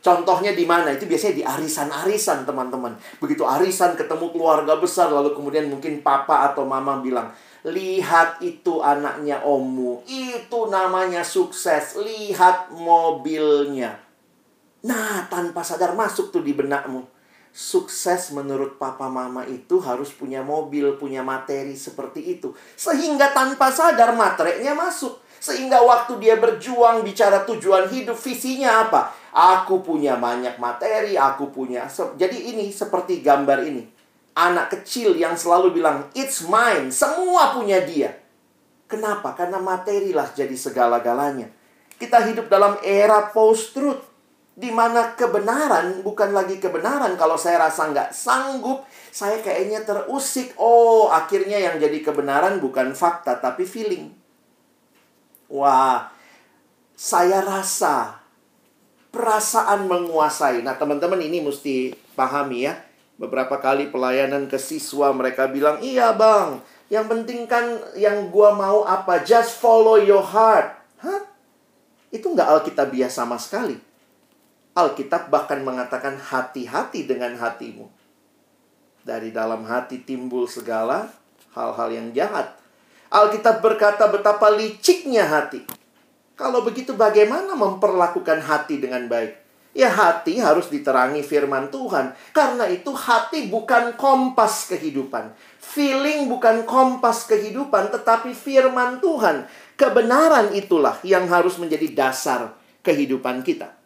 Contohnya 0.00 0.56
di 0.56 0.64
mana? 0.64 0.96
Itu 0.96 1.04
biasanya 1.04 1.34
di 1.36 1.44
arisan-arisan, 1.44 2.48
teman-teman. 2.48 2.96
Begitu 3.20 3.44
arisan 3.44 4.00
ketemu 4.00 4.32
keluarga 4.32 4.80
besar, 4.80 5.12
lalu 5.12 5.36
kemudian 5.36 5.68
mungkin 5.68 6.00
papa 6.00 6.48
atau 6.48 6.64
mama 6.64 7.04
bilang, 7.04 7.28
Lihat 7.60 8.40
itu 8.40 8.80
anaknya 8.80 9.44
omu. 9.44 10.00
Itu 10.08 10.72
namanya 10.72 11.20
sukses. 11.20 12.00
Lihat 12.00 12.72
mobilnya. 12.72 14.00
Nah, 14.80 15.28
tanpa 15.28 15.60
sadar 15.60 15.92
masuk 15.92 16.32
tuh 16.32 16.40
di 16.40 16.56
benakmu. 16.56 17.04
Sukses 17.52 18.32
menurut 18.32 18.80
papa 18.80 19.12
mama 19.12 19.44
itu 19.44 19.76
harus 19.84 20.08
punya 20.16 20.40
mobil, 20.40 20.96
punya 20.96 21.20
materi 21.20 21.76
seperti 21.76 22.40
itu. 22.40 22.56
Sehingga 22.80 23.36
tanpa 23.36 23.68
sadar 23.68 24.16
materainya 24.16 24.72
masuk. 24.72 25.20
Sehingga 25.36 25.84
waktu 25.84 26.16
dia 26.16 26.40
berjuang 26.40 27.04
bicara 27.04 27.44
tujuan 27.44 27.92
hidup, 27.92 28.16
visinya 28.16 28.88
apa? 28.88 29.19
Aku 29.30 29.78
punya 29.86 30.18
banyak 30.18 30.58
materi, 30.58 31.14
aku 31.14 31.54
punya. 31.54 31.86
Jadi 31.90 32.50
ini 32.50 32.74
seperti 32.74 33.22
gambar 33.22 33.62
ini. 33.62 33.86
Anak 34.34 34.74
kecil 34.74 35.14
yang 35.14 35.38
selalu 35.38 35.78
bilang, 35.78 36.10
"It's 36.18 36.42
mine." 36.46 36.90
Semua 36.90 37.54
punya 37.54 37.82
dia. 37.82 38.18
Kenapa? 38.90 39.38
Karena 39.38 39.62
materi 39.62 40.10
lah 40.10 40.26
jadi 40.34 40.54
segala-galanya. 40.54 41.46
Kita 41.94 42.26
hidup 42.26 42.50
dalam 42.50 42.74
era 42.82 43.30
post-truth. 43.30 44.10
Di 44.60 44.68
mana 44.74 45.14
kebenaran 45.14 46.02
bukan 46.02 46.34
lagi 46.34 46.58
kebenaran. 46.58 47.14
Kalau 47.14 47.38
saya 47.38 47.70
rasa 47.70 47.88
nggak 47.88 48.10
sanggup, 48.10 48.82
saya 49.14 49.38
kayaknya 49.40 49.86
terusik. 49.86 50.52
Oh, 50.58 51.08
akhirnya 51.08 51.56
yang 51.56 51.78
jadi 51.78 52.02
kebenaran 52.02 52.58
bukan 52.58 52.92
fakta, 52.92 53.38
tapi 53.38 53.62
feeling. 53.64 54.10
Wah, 55.48 56.12
saya 56.92 57.40
rasa 57.40 58.19
perasaan 59.10 59.90
menguasai. 59.90 60.62
Nah, 60.62 60.78
teman-teman 60.78 61.18
ini 61.18 61.42
mesti 61.42 61.94
pahami 62.14 62.66
ya. 62.66 62.78
Beberapa 63.20 63.60
kali 63.60 63.92
pelayanan 63.92 64.48
ke 64.48 64.56
siswa 64.56 65.12
mereka 65.12 65.50
bilang, 65.50 65.76
"Iya, 65.84 66.16
Bang. 66.16 66.64
Yang 66.88 67.06
penting 67.12 67.40
kan 67.44 67.78
yang 67.94 68.32
gua 68.32 68.56
mau 68.56 68.82
apa? 68.88 69.20
Just 69.22 69.60
follow 69.60 70.00
your 70.00 70.24
heart." 70.24 70.72
Hah? 71.04 71.28
Itu 72.08 72.32
nggak 72.32 72.48
Alkitabiah 72.48 73.12
sama 73.12 73.36
sekali. 73.36 73.76
Alkitab 74.70 75.28
bahkan 75.28 75.60
mengatakan 75.60 76.16
hati-hati 76.16 77.04
dengan 77.04 77.34
hatimu. 77.36 77.90
Dari 79.02 79.34
dalam 79.34 79.66
hati 79.66 80.00
timbul 80.00 80.46
segala 80.46 81.10
hal-hal 81.52 81.90
yang 81.90 82.08
jahat. 82.14 82.54
Alkitab 83.10 83.58
berkata 83.58 84.06
betapa 84.06 84.48
liciknya 84.54 85.26
hati. 85.26 85.79
Kalau 86.40 86.64
begitu 86.64 86.96
bagaimana 86.96 87.52
memperlakukan 87.52 88.40
hati 88.40 88.80
dengan 88.80 89.04
baik? 89.12 89.36
Ya 89.76 89.92
hati 89.92 90.40
harus 90.40 90.72
diterangi 90.72 91.20
firman 91.20 91.68
Tuhan. 91.68 92.16
Karena 92.32 92.64
itu 92.64 92.96
hati 92.96 93.52
bukan 93.52 93.92
kompas 94.00 94.72
kehidupan. 94.72 95.36
Feeling 95.60 96.32
bukan 96.32 96.64
kompas 96.64 97.28
kehidupan, 97.28 97.92
tetapi 97.92 98.32
firman 98.32 99.04
Tuhan. 99.04 99.44
Kebenaran 99.76 100.56
itulah 100.56 100.96
yang 101.04 101.28
harus 101.28 101.60
menjadi 101.60 101.92
dasar 101.92 102.56
kehidupan 102.80 103.44
kita. 103.44 103.76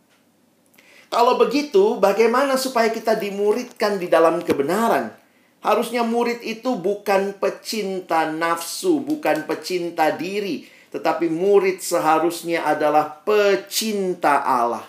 Kalau 1.11 1.35
begitu, 1.35 1.99
bagaimana 1.99 2.55
supaya 2.55 2.95
kita 2.95 3.19
dimuridkan 3.19 3.99
di 3.99 4.07
dalam 4.07 4.39
kebenaran? 4.47 5.11
Harusnya 5.59 6.07
murid 6.07 6.39
itu 6.47 6.79
bukan 6.79 7.35
pecinta 7.35 8.31
nafsu, 8.31 9.03
bukan 9.03 9.43
pecinta 9.43 10.15
diri, 10.15 10.71
tetapi 10.95 11.27
murid 11.27 11.83
seharusnya 11.83 12.63
adalah 12.63 13.27
pecinta 13.27 14.47
Allah. 14.47 14.87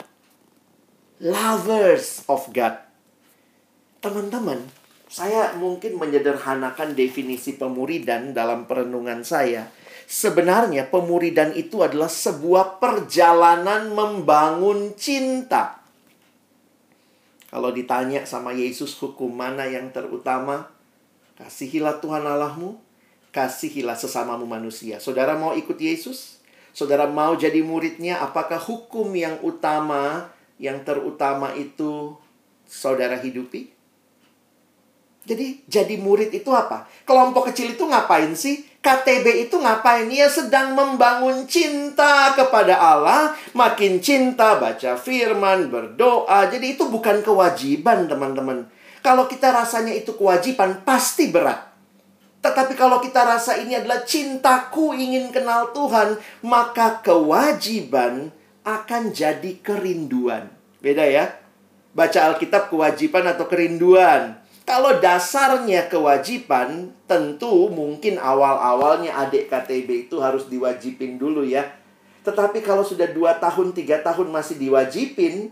Lovers 1.18 2.22
of 2.30 2.54
God. 2.54 2.78
Teman-teman, 4.06 4.70
saya 5.10 5.58
mungkin 5.58 5.98
menyederhanakan 5.98 6.94
definisi 6.94 7.58
pemuridan 7.58 8.38
dalam 8.38 8.70
perenungan 8.70 9.26
saya. 9.26 9.74
Sebenarnya 10.06 10.94
pemuridan 10.94 11.58
itu 11.58 11.82
adalah 11.82 12.14
sebuah 12.14 12.78
perjalanan 12.78 13.90
membangun 13.90 14.94
cinta. 14.94 15.82
Kalau 17.50 17.74
ditanya 17.74 18.30
sama 18.30 18.54
Yesus 18.54 18.94
hukum 19.02 19.34
mana 19.34 19.66
yang 19.66 19.90
terutama, 19.90 20.70
kasihilah 21.42 21.98
Tuhan 21.98 22.30
Allahmu 22.30 22.85
kasihilah 23.36 24.00
sesamamu 24.00 24.48
manusia. 24.48 25.04
Saudara 25.04 25.36
mau 25.36 25.52
ikut 25.52 25.76
Yesus? 25.76 26.40
Saudara 26.72 27.04
mau 27.04 27.36
jadi 27.36 27.60
muridnya? 27.60 28.24
Apakah 28.24 28.56
hukum 28.64 29.12
yang 29.12 29.36
utama, 29.44 30.32
yang 30.56 30.80
terutama 30.88 31.52
itu 31.52 32.16
saudara 32.64 33.20
hidupi? 33.20 33.76
Jadi 35.26 35.68
jadi 35.68 36.00
murid 36.00 36.32
itu 36.32 36.48
apa? 36.56 36.88
Kelompok 37.04 37.52
kecil 37.52 37.76
itu 37.76 37.84
ngapain 37.84 38.32
sih? 38.40 38.64
KTB 38.80 39.50
itu 39.50 39.58
ngapain? 39.58 40.06
Ia 40.08 40.30
sedang 40.30 40.78
membangun 40.78 41.50
cinta 41.50 42.32
kepada 42.38 42.78
Allah, 42.78 43.34
makin 43.58 44.00
cinta 44.00 44.56
baca 44.62 44.96
firman, 44.96 45.74
berdoa. 45.74 46.46
Jadi 46.48 46.78
itu 46.78 46.88
bukan 46.88 47.26
kewajiban, 47.26 48.06
teman-teman. 48.06 48.70
Kalau 49.02 49.26
kita 49.26 49.50
rasanya 49.50 49.98
itu 49.98 50.14
kewajiban, 50.14 50.86
pasti 50.86 51.34
berat. 51.34 51.75
Tetapi 52.46 52.78
kalau 52.78 53.02
kita 53.02 53.26
rasa 53.26 53.58
ini 53.58 53.74
adalah 53.74 54.06
cintaku 54.06 54.94
ingin 54.94 55.34
kenal 55.34 55.74
Tuhan, 55.74 56.22
maka 56.46 57.02
kewajiban 57.02 58.30
akan 58.62 59.10
jadi 59.10 59.58
kerinduan. 59.66 60.54
Beda 60.78 61.02
ya? 61.10 61.42
Baca 61.98 62.30
Alkitab 62.30 62.70
kewajiban 62.70 63.26
atau 63.26 63.50
kerinduan. 63.50 64.38
Kalau 64.62 65.02
dasarnya 65.02 65.90
kewajiban, 65.90 66.94
tentu 67.10 67.70
mungkin 67.74 68.22
awal-awalnya 68.22 69.26
adik 69.26 69.50
KTB 69.50 70.06
itu 70.06 70.22
harus 70.22 70.46
diwajibin 70.46 71.18
dulu 71.18 71.42
ya. 71.42 71.66
Tetapi 72.22 72.62
kalau 72.62 72.86
sudah 72.86 73.10
2 73.10 73.42
tahun, 73.42 73.74
3 73.74 74.06
tahun 74.06 74.28
masih 74.30 74.62
diwajibin, 74.62 75.50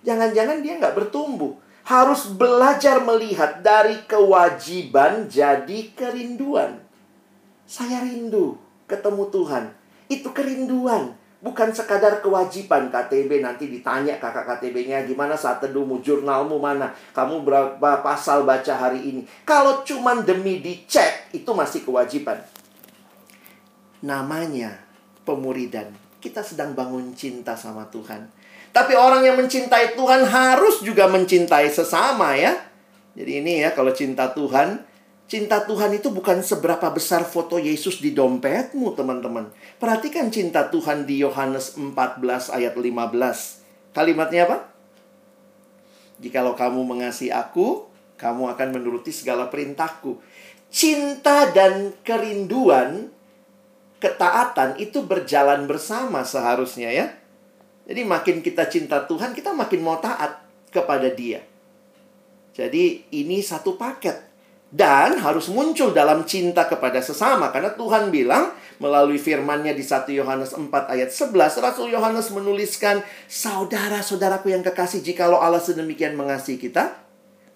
jangan-jangan 0.00 0.64
dia 0.64 0.80
nggak 0.80 0.96
bertumbuh. 0.96 1.56
Harus 1.86 2.34
belajar 2.34 2.98
melihat 3.06 3.62
dari 3.62 4.02
kewajiban 4.10 5.30
jadi 5.30 5.94
kerinduan. 5.94 6.82
Saya 7.62 8.02
rindu 8.02 8.58
ketemu 8.90 9.30
Tuhan. 9.30 9.64
Itu 10.10 10.34
kerinduan. 10.34 11.14
Bukan 11.46 11.70
sekadar 11.70 12.18
kewajiban 12.26 12.90
KTB 12.90 13.38
nanti 13.38 13.70
ditanya 13.70 14.18
kakak 14.18 14.58
KTB-nya 14.58 15.06
gimana 15.06 15.38
saat 15.38 15.62
teduhmu, 15.62 16.02
jurnalmu 16.02 16.58
mana, 16.58 16.90
kamu 17.14 17.46
berapa 17.46 18.02
pasal 18.02 18.42
baca 18.42 18.74
hari 18.74 19.06
ini. 19.06 19.22
Kalau 19.46 19.86
cuma 19.86 20.18
demi 20.26 20.58
dicek, 20.58 21.30
itu 21.30 21.46
masih 21.54 21.86
kewajiban. 21.86 22.42
Namanya 24.02 24.74
pemuridan. 25.22 25.94
Kita 26.18 26.42
sedang 26.42 26.74
bangun 26.74 27.14
cinta 27.14 27.54
sama 27.54 27.86
Tuhan. 27.94 28.26
Tapi 28.70 28.92
orang 28.94 29.26
yang 29.26 29.36
mencintai 29.38 29.98
Tuhan 29.98 30.26
harus 30.26 30.82
juga 30.82 31.06
mencintai 31.10 31.68
sesama 31.68 32.38
ya. 32.38 32.54
Jadi 33.16 33.40
ini 33.40 33.64
ya 33.64 33.72
kalau 33.72 33.90
cinta 33.96 34.30
Tuhan 34.32 34.84
Cinta 35.26 35.66
Tuhan 35.66 35.90
itu 35.90 36.14
bukan 36.14 36.38
seberapa 36.38 36.86
besar 36.94 37.26
foto 37.26 37.58
Yesus 37.58 37.98
di 37.98 38.14
dompetmu, 38.14 38.94
teman-teman. 38.94 39.50
Perhatikan 39.82 40.30
cinta 40.30 40.70
Tuhan 40.70 41.02
di 41.02 41.18
Yohanes 41.18 41.74
14 41.74 42.22
ayat 42.54 42.78
15. 42.78 43.90
Kalimatnya 43.90 44.46
apa? 44.46 44.70
Jikalau 46.22 46.54
kamu 46.54 46.78
mengasihi 46.86 47.34
aku, 47.34 47.90
kamu 48.14 48.54
akan 48.54 48.68
menuruti 48.70 49.10
segala 49.10 49.50
perintahku. 49.50 50.22
Cinta 50.70 51.50
dan 51.50 51.90
kerinduan, 52.06 53.10
ketaatan 53.98 54.78
itu 54.78 55.02
berjalan 55.02 55.66
bersama 55.66 56.22
seharusnya 56.22 56.94
ya. 56.94 57.06
Jadi 57.86 58.02
makin 58.02 58.42
kita 58.42 58.66
cinta 58.66 59.06
Tuhan, 59.06 59.30
kita 59.30 59.54
makin 59.54 59.80
mau 59.80 60.02
taat 60.02 60.42
kepada 60.74 61.06
dia. 61.14 61.40
Jadi 62.56 63.06
ini 63.14 63.38
satu 63.44 63.78
paket 63.78 64.26
dan 64.72 65.22
harus 65.22 65.46
muncul 65.46 65.94
dalam 65.94 66.26
cinta 66.26 66.66
kepada 66.66 66.98
sesama 66.98 67.54
karena 67.54 67.70
Tuhan 67.78 68.10
bilang 68.10 68.50
melalui 68.82 69.16
firman-Nya 69.16 69.72
di 69.72 69.84
1 69.84 70.10
Yohanes 70.10 70.52
4 70.52 70.66
ayat 70.68 71.08
11 71.14 71.36
Rasul 71.62 71.94
Yohanes 71.94 72.34
menuliskan 72.34 73.00
saudara-saudaraku 73.30 74.50
yang 74.50 74.66
kekasih 74.66 75.00
jikalau 75.06 75.38
Allah 75.38 75.62
sedemikian 75.62 76.18
mengasihi 76.18 76.58
kita 76.58 76.98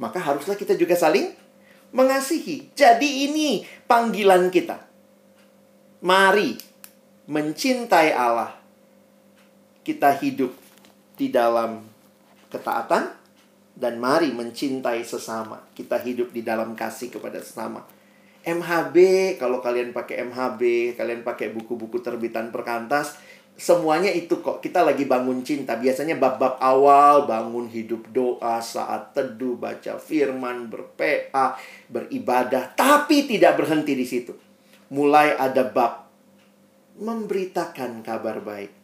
maka 0.00 0.16
haruslah 0.16 0.56
kita 0.56 0.78
juga 0.78 0.96
saling 0.96 1.34
mengasihi. 1.92 2.72
Jadi 2.72 3.28
ini 3.28 3.66
panggilan 3.84 4.48
kita. 4.48 4.80
Mari 6.00 6.56
mencintai 7.28 8.14
Allah. 8.14 8.59
Kita 9.80 10.12
hidup 10.20 10.52
di 11.16 11.32
dalam 11.32 11.84
ketaatan 12.50 13.20
dan 13.76 13.96
mari 13.96 14.28
mencintai 14.34 15.00
sesama. 15.06 15.64
Kita 15.72 15.96
hidup 15.96 16.34
di 16.36 16.44
dalam 16.44 16.76
kasih 16.76 17.08
kepada 17.08 17.40
sesama. 17.40 17.80
MHB, 18.40 18.96
kalau 19.36 19.60
kalian 19.60 19.92
pakai 19.92 20.24
MHB, 20.24 20.94
kalian 20.96 21.20
pakai 21.20 21.52
buku-buku 21.52 22.00
terbitan 22.00 22.48
perkantas, 22.48 23.20
semuanya 23.52 24.08
itu 24.08 24.40
kok. 24.40 24.64
Kita 24.64 24.80
lagi 24.80 25.04
bangun 25.04 25.44
cinta. 25.44 25.76
Biasanya 25.76 26.16
bab-bab 26.16 26.56
awal, 26.56 27.28
bangun 27.28 27.68
hidup 27.68 28.08
doa, 28.08 28.64
saat 28.64 29.12
teduh, 29.12 29.60
baca 29.60 30.00
firman, 30.00 30.72
berPA, 30.72 31.60
beribadah. 31.92 32.72
Tapi 32.72 33.28
tidak 33.28 33.60
berhenti 33.60 33.92
di 33.92 34.08
situ. 34.08 34.32
Mulai 34.88 35.36
ada 35.36 35.68
bab 35.68 36.08
memberitakan 36.96 38.00
kabar 38.00 38.40
baik. 38.40 38.79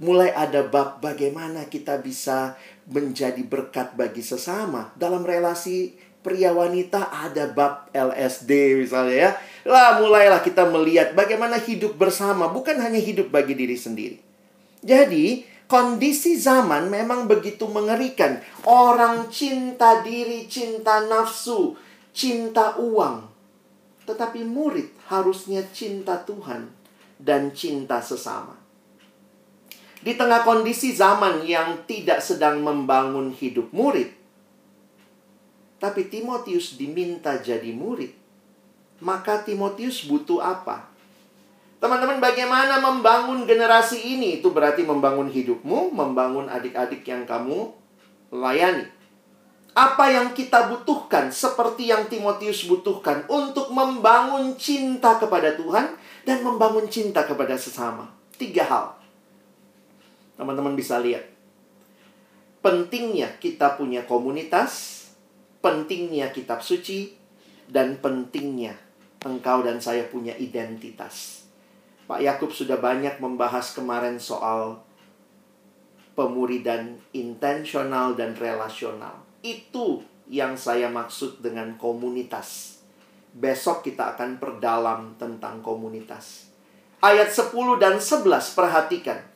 Mulai 0.00 0.32
ada 0.32 0.64
bab 0.64 1.04
bagaimana 1.04 1.68
kita 1.68 2.00
bisa 2.00 2.56
menjadi 2.88 3.42
berkat 3.44 3.92
bagi 3.92 4.24
sesama. 4.24 4.90
Dalam 4.96 5.22
relasi 5.22 5.92
pria 6.22 6.54
wanita 6.54 7.10
ada 7.10 7.50
bab 7.50 7.90
LSD 7.90 8.78
misalnya 8.78 9.16
ya. 9.16 9.30
Lah 9.66 9.98
mulailah 9.98 10.40
kita 10.40 10.70
melihat 10.70 11.12
bagaimana 11.12 11.58
hidup 11.58 11.98
bersama 11.98 12.48
bukan 12.48 12.78
hanya 12.78 12.98
hidup 13.02 13.28
bagi 13.28 13.58
diri 13.58 13.74
sendiri. 13.74 14.18
Jadi 14.82 15.46
kondisi 15.66 16.38
zaman 16.38 16.90
memang 16.90 17.26
begitu 17.26 17.66
mengerikan. 17.70 18.38
Orang 18.66 19.30
cinta 19.30 20.02
diri, 20.02 20.46
cinta 20.46 21.06
nafsu, 21.06 21.74
cinta 22.14 22.78
uang. 22.78 23.30
Tetapi 24.02 24.42
murid 24.42 24.90
harusnya 25.10 25.62
cinta 25.70 26.18
Tuhan 26.22 26.70
dan 27.22 27.54
cinta 27.54 28.02
sesama. 28.02 28.61
Di 30.02 30.18
tengah 30.18 30.42
kondisi 30.42 30.90
zaman 30.90 31.46
yang 31.46 31.86
tidak 31.86 32.18
sedang 32.18 32.58
membangun 32.58 33.30
hidup 33.30 33.70
murid, 33.70 34.10
tapi 35.78 36.10
Timotius 36.10 36.74
diminta 36.74 37.38
jadi 37.38 37.70
murid, 37.70 38.10
maka 38.98 39.42
Timotius 39.42 40.06
butuh 40.06 40.42
apa? 40.42 40.90
Teman-teman, 41.82 42.22
bagaimana 42.22 42.78
membangun 42.78 43.42
generasi 43.42 43.98
ini? 43.98 44.38
Itu 44.38 44.54
berarti 44.54 44.86
membangun 44.86 45.26
hidupmu, 45.26 45.90
membangun 45.90 46.46
adik-adik 46.46 47.02
yang 47.02 47.26
kamu 47.26 47.74
layani. 48.30 48.86
Apa 49.74 50.06
yang 50.14 50.30
kita 50.30 50.70
butuhkan, 50.70 51.34
seperti 51.34 51.90
yang 51.90 52.06
Timotius 52.06 52.70
butuhkan, 52.70 53.26
untuk 53.26 53.74
membangun 53.74 54.54
cinta 54.54 55.18
kepada 55.18 55.58
Tuhan 55.58 55.98
dan 56.22 56.46
membangun 56.46 56.86
cinta 56.86 57.26
kepada 57.26 57.58
sesama. 57.58 58.06
Tiga 58.38 58.62
hal. 58.62 59.01
Teman-teman 60.42 60.74
bisa 60.74 60.98
lihat. 60.98 61.22
Pentingnya 62.66 63.38
kita 63.38 63.78
punya 63.78 64.02
komunitas, 64.10 65.06
pentingnya 65.62 66.34
kitab 66.34 66.66
suci, 66.66 67.14
dan 67.70 68.02
pentingnya 68.02 68.74
engkau 69.22 69.62
dan 69.62 69.78
saya 69.78 70.10
punya 70.10 70.34
identitas. 70.34 71.46
Pak 72.10 72.18
Yakub 72.18 72.50
sudah 72.50 72.82
banyak 72.82 73.22
membahas 73.22 73.70
kemarin 73.70 74.18
soal 74.18 74.82
pemuridan 76.18 76.98
intensional 77.14 78.18
dan 78.18 78.34
relasional. 78.34 79.22
Itu 79.46 80.02
yang 80.26 80.58
saya 80.58 80.90
maksud 80.90 81.38
dengan 81.38 81.78
komunitas. 81.78 82.82
Besok 83.32 83.86
kita 83.86 84.18
akan 84.18 84.42
perdalam 84.42 85.14
tentang 85.16 85.62
komunitas. 85.62 86.50
Ayat 86.98 87.30
10 87.30 87.54
dan 87.78 87.96
11 87.96 88.26
perhatikan. 88.58 89.31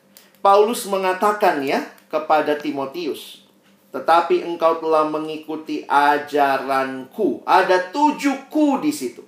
Paulus 0.47 0.87
mengatakan 0.87 1.59
ya 1.59 1.83
kepada 2.07 2.55
Timotius, 2.55 3.43
tetapi 3.91 4.47
engkau 4.47 4.79
telah 4.79 5.03
mengikuti 5.03 5.83
ajaranku. 5.83 7.43
Ada 7.43 7.91
tujuh 7.91 8.47
ku 8.47 8.79
di 8.79 8.95
situ. 8.95 9.27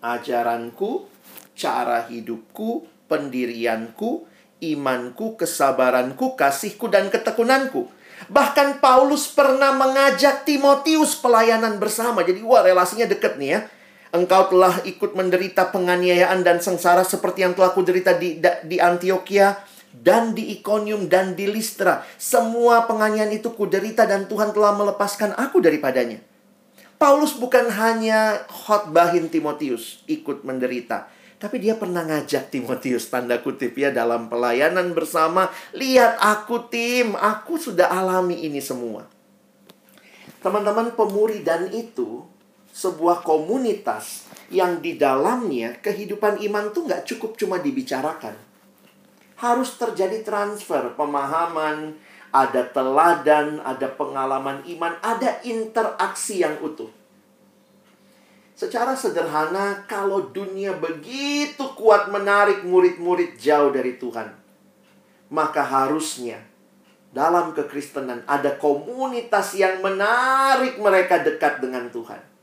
Ajaranku, 0.00 1.04
cara 1.52 2.08
hidupku, 2.08 2.88
pendirianku, 3.12 4.24
imanku, 4.64 5.36
kesabaranku, 5.36 6.32
kasihku, 6.32 6.88
dan 6.88 7.12
ketekunanku. 7.12 7.92
Bahkan 8.32 8.80
Paulus 8.80 9.28
pernah 9.28 9.76
mengajak 9.76 10.48
Timotius 10.48 11.12
pelayanan 11.20 11.76
bersama. 11.76 12.24
Jadi 12.24 12.40
wah 12.40 12.64
relasinya 12.64 13.04
deket 13.04 13.36
nih 13.36 13.50
ya. 13.52 13.60
Engkau 14.08 14.48
telah 14.48 14.80
ikut 14.88 15.12
menderita 15.12 15.68
penganiayaan 15.68 16.40
dan 16.40 16.64
sengsara 16.64 17.04
seperti 17.04 17.44
yang 17.44 17.52
telah 17.52 17.76
kuderita 17.76 18.16
di, 18.16 18.40
di 18.40 18.76
Antioquia 18.80 19.52
dan 19.92 20.32
di 20.32 20.56
Iconium 20.56 21.12
dan 21.12 21.36
di 21.36 21.44
Listra. 21.44 22.04
Semua 22.16 22.88
penganiayaan 22.88 23.36
itu 23.36 23.52
kuderita 23.52 24.08
dan 24.08 24.24
Tuhan 24.24 24.56
telah 24.56 24.72
melepaskan 24.76 25.36
aku 25.36 25.60
daripadanya. 25.60 26.24
Paulus 26.98 27.36
bukan 27.38 27.70
hanya 27.70 28.42
khotbahin 28.50 29.30
Timotius 29.30 30.02
ikut 30.10 30.42
menderita, 30.42 31.06
tapi 31.38 31.62
dia 31.62 31.78
pernah 31.78 32.02
ngajak 32.02 32.50
Timotius 32.50 33.06
tanda 33.06 33.38
kutip 33.38 33.78
ya 33.78 33.94
dalam 33.94 34.26
pelayanan 34.26 34.90
bersama, 34.90 35.46
lihat 35.70 36.18
aku 36.18 36.66
tim, 36.66 37.14
aku 37.14 37.54
sudah 37.54 37.86
alami 37.86 38.42
ini 38.42 38.58
semua. 38.58 39.06
Teman-teman 40.42 40.90
pemuridan 40.98 41.70
itu 41.70 42.26
sebuah 42.78 43.26
komunitas 43.26 44.30
yang 44.54 44.78
di 44.78 44.94
dalamnya 44.94 45.82
kehidupan 45.82 46.38
iman 46.46 46.70
tuh 46.70 46.86
nggak 46.86 47.02
cukup 47.10 47.34
cuma 47.34 47.58
dibicarakan. 47.58 48.38
Harus 49.34 49.74
terjadi 49.74 50.22
transfer 50.22 50.94
pemahaman, 50.94 51.98
ada 52.30 52.62
teladan, 52.70 53.58
ada 53.66 53.90
pengalaman 53.90 54.62
iman, 54.78 54.94
ada 55.02 55.42
interaksi 55.42 56.46
yang 56.46 56.54
utuh. 56.62 56.90
Secara 58.54 58.94
sederhana, 58.94 59.86
kalau 59.86 60.30
dunia 60.30 60.74
begitu 60.74 61.62
kuat 61.78 62.10
menarik 62.10 62.66
murid-murid 62.66 63.38
jauh 63.38 63.70
dari 63.70 63.98
Tuhan, 63.98 64.34
maka 65.30 65.62
harusnya 65.62 66.42
dalam 67.14 67.54
kekristenan 67.54 68.26
ada 68.26 68.58
komunitas 68.58 69.54
yang 69.54 69.78
menarik 69.78 70.78
mereka 70.82 71.22
dekat 71.22 71.62
dengan 71.62 71.86
Tuhan. 71.90 72.37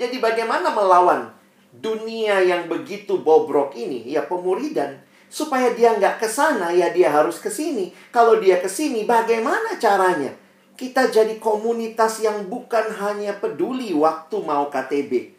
Jadi 0.00 0.16
bagaimana 0.16 0.72
melawan 0.72 1.28
dunia 1.76 2.40
yang 2.40 2.72
begitu 2.72 3.20
bobrok 3.20 3.76
ini? 3.76 4.08
Ya 4.08 4.24
pemuridan. 4.24 4.96
Supaya 5.28 5.76
dia 5.76 5.92
nggak 5.92 6.24
ke 6.24 6.26
sana, 6.26 6.72
ya 6.72 6.88
dia 6.88 7.12
harus 7.12 7.36
ke 7.36 7.52
sini. 7.52 7.92
Kalau 8.08 8.40
dia 8.40 8.56
ke 8.64 8.66
sini, 8.66 9.04
bagaimana 9.04 9.76
caranya? 9.76 10.32
Kita 10.72 11.12
jadi 11.12 11.36
komunitas 11.36 12.24
yang 12.24 12.48
bukan 12.48 12.88
hanya 12.96 13.36
peduli 13.36 13.92
waktu 13.92 14.40
mau 14.40 14.72
KTB. 14.72 15.36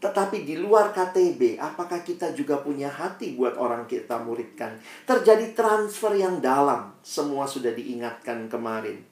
Tetapi 0.00 0.46
di 0.46 0.56
luar 0.56 0.94
KTB, 0.96 1.60
apakah 1.60 2.00
kita 2.00 2.32
juga 2.32 2.62
punya 2.62 2.88
hati 2.88 3.36
buat 3.36 3.58
orang 3.58 3.84
kita 3.84 4.16
muridkan? 4.22 4.80
Terjadi 5.04 5.52
transfer 5.52 6.16
yang 6.16 6.40
dalam. 6.40 6.96
Semua 7.04 7.44
sudah 7.44 7.74
diingatkan 7.74 8.48
kemarin. 8.48 9.04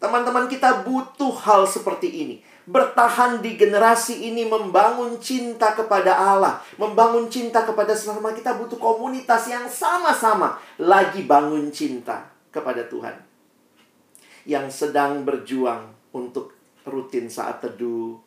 Teman-teman 0.00 0.48
kita 0.48 0.82
butuh 0.82 1.30
hal 1.44 1.68
seperti 1.68 2.08
ini. 2.26 2.36
Bertahan 2.70 3.42
di 3.42 3.58
generasi 3.58 4.30
ini 4.30 4.46
membangun 4.46 5.18
cinta 5.18 5.74
kepada 5.74 6.14
Allah. 6.14 6.62
Membangun 6.78 7.26
cinta 7.26 7.66
kepada 7.66 7.90
sesama 7.98 8.30
kita 8.30 8.54
butuh 8.54 8.78
komunitas 8.78 9.50
yang 9.50 9.66
sama-sama 9.66 10.62
lagi 10.78 11.26
bangun 11.26 11.74
cinta 11.74 12.30
kepada 12.54 12.86
Tuhan 12.86 13.26
yang 14.48 14.72
sedang 14.72 15.26
berjuang 15.26 15.92
untuk 16.14 16.56
rutin 16.86 17.28
saat 17.28 17.60
teduh, 17.60 18.18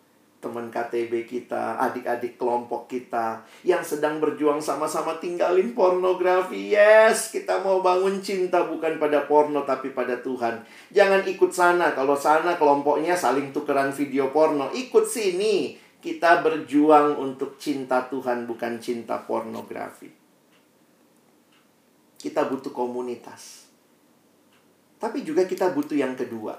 teman 0.43 0.67
KTB 0.67 1.23
kita, 1.23 1.79
adik-adik 1.79 2.35
kelompok 2.35 2.91
kita 2.91 3.39
yang 3.63 3.79
sedang 3.79 4.19
berjuang 4.19 4.59
sama-sama 4.59 5.15
tinggalin 5.23 5.71
pornografi. 5.71 6.75
Yes, 6.75 7.31
kita 7.31 7.63
mau 7.63 7.79
bangun 7.79 8.19
cinta 8.19 8.67
bukan 8.67 8.99
pada 8.99 9.23
porno 9.23 9.63
tapi 9.63 9.95
pada 9.95 10.19
Tuhan. 10.19 10.67
Jangan 10.91 11.23
ikut 11.23 11.55
sana. 11.55 11.95
Kalau 11.95 12.19
sana 12.19 12.59
kelompoknya 12.59 13.15
saling 13.15 13.55
tukeran 13.55 13.95
video 13.95 14.27
porno, 14.35 14.67
ikut 14.75 15.07
sini. 15.07 15.79
Kita 16.03 16.43
berjuang 16.43 17.15
untuk 17.15 17.55
cinta 17.55 18.03
Tuhan 18.11 18.43
bukan 18.43 18.75
cinta 18.83 19.23
pornografi. 19.23 20.11
Kita 22.19 22.43
butuh 22.51 22.75
komunitas 22.75 23.63
tapi 25.03 25.19
juga 25.27 25.43
kita 25.43 25.75
butuh 25.75 25.99
yang 25.99 26.15
kedua. 26.15 26.55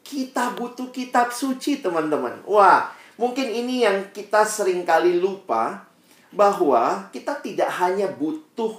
Kita 0.00 0.56
butuh 0.56 0.88
kitab 0.88 1.28
suci, 1.28 1.84
teman-teman. 1.84 2.40
Wah, 2.48 2.88
mungkin 3.20 3.48
ini 3.50 3.86
yang 3.86 4.10
kita 4.10 4.42
sering 4.46 4.82
kali 4.82 5.18
lupa 5.18 5.86
bahwa 6.34 7.08
kita 7.14 7.38
tidak 7.38 7.70
hanya 7.78 8.10
butuh 8.10 8.74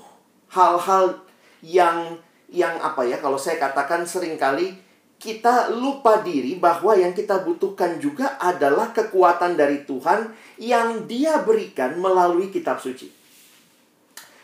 hal-hal 0.52 1.24
yang 1.63 2.19
yang 2.52 2.78
apa 2.80 3.08
ya 3.08 3.17
kalau 3.19 3.39
saya 3.39 3.58
katakan 3.58 4.06
sering 4.06 4.36
kali 4.36 4.76
kita 5.15 5.71
lupa 5.74 6.21
diri 6.21 6.60
bahwa 6.60 6.93
yang 6.93 7.15
kita 7.15 7.41
butuhkan 7.41 7.98
juga 7.98 8.36
adalah 8.38 8.91
kekuatan 8.91 9.56
dari 9.56 9.88
Tuhan 9.88 10.30
yang 10.60 11.08
Dia 11.08 11.41
berikan 11.41 11.98
melalui 11.98 12.52
kitab 12.52 12.78
suci. 12.84 13.10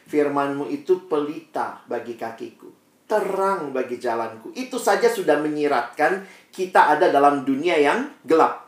Firmanmu 0.08 0.72
itu 0.72 1.06
pelita 1.06 1.84
bagi 1.86 2.16
kakiku 2.16 2.82
terang 3.12 3.76
bagi 3.76 4.00
jalanku. 4.00 4.56
Itu 4.56 4.80
saja 4.80 5.12
sudah 5.12 5.36
menyiratkan 5.44 6.24
kita 6.48 6.96
ada 6.96 7.12
dalam 7.12 7.44
dunia 7.44 7.76
yang 7.76 8.08
gelap. 8.24 8.61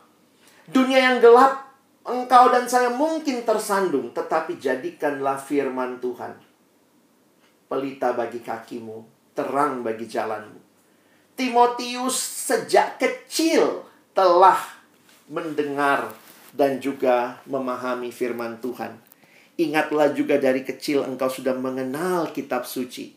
Dunia 0.64 1.12
yang 1.12 1.18
gelap, 1.20 1.76
engkau 2.08 2.48
dan 2.48 2.64
saya 2.64 2.88
mungkin 2.88 3.44
tersandung, 3.44 4.16
tetapi 4.16 4.56
jadikanlah 4.56 5.36
firman 5.36 6.00
Tuhan. 6.00 6.40
Pelita 7.68 8.16
bagi 8.16 8.40
kakimu, 8.40 9.04
terang 9.36 9.84
bagi 9.84 10.08
jalanmu. 10.08 10.60
Timotius 11.34 12.16
sejak 12.16 12.96
kecil 12.96 13.84
telah 14.14 14.56
mendengar 15.26 16.14
dan 16.54 16.78
juga 16.78 17.42
memahami 17.44 18.14
firman 18.14 18.62
Tuhan. 18.62 18.94
Ingatlah 19.54 20.10
juga 20.14 20.38
dari 20.38 20.66
kecil 20.66 21.06
engkau 21.06 21.30
sudah 21.30 21.54
mengenal 21.54 22.30
kitab 22.34 22.66
suci 22.66 23.14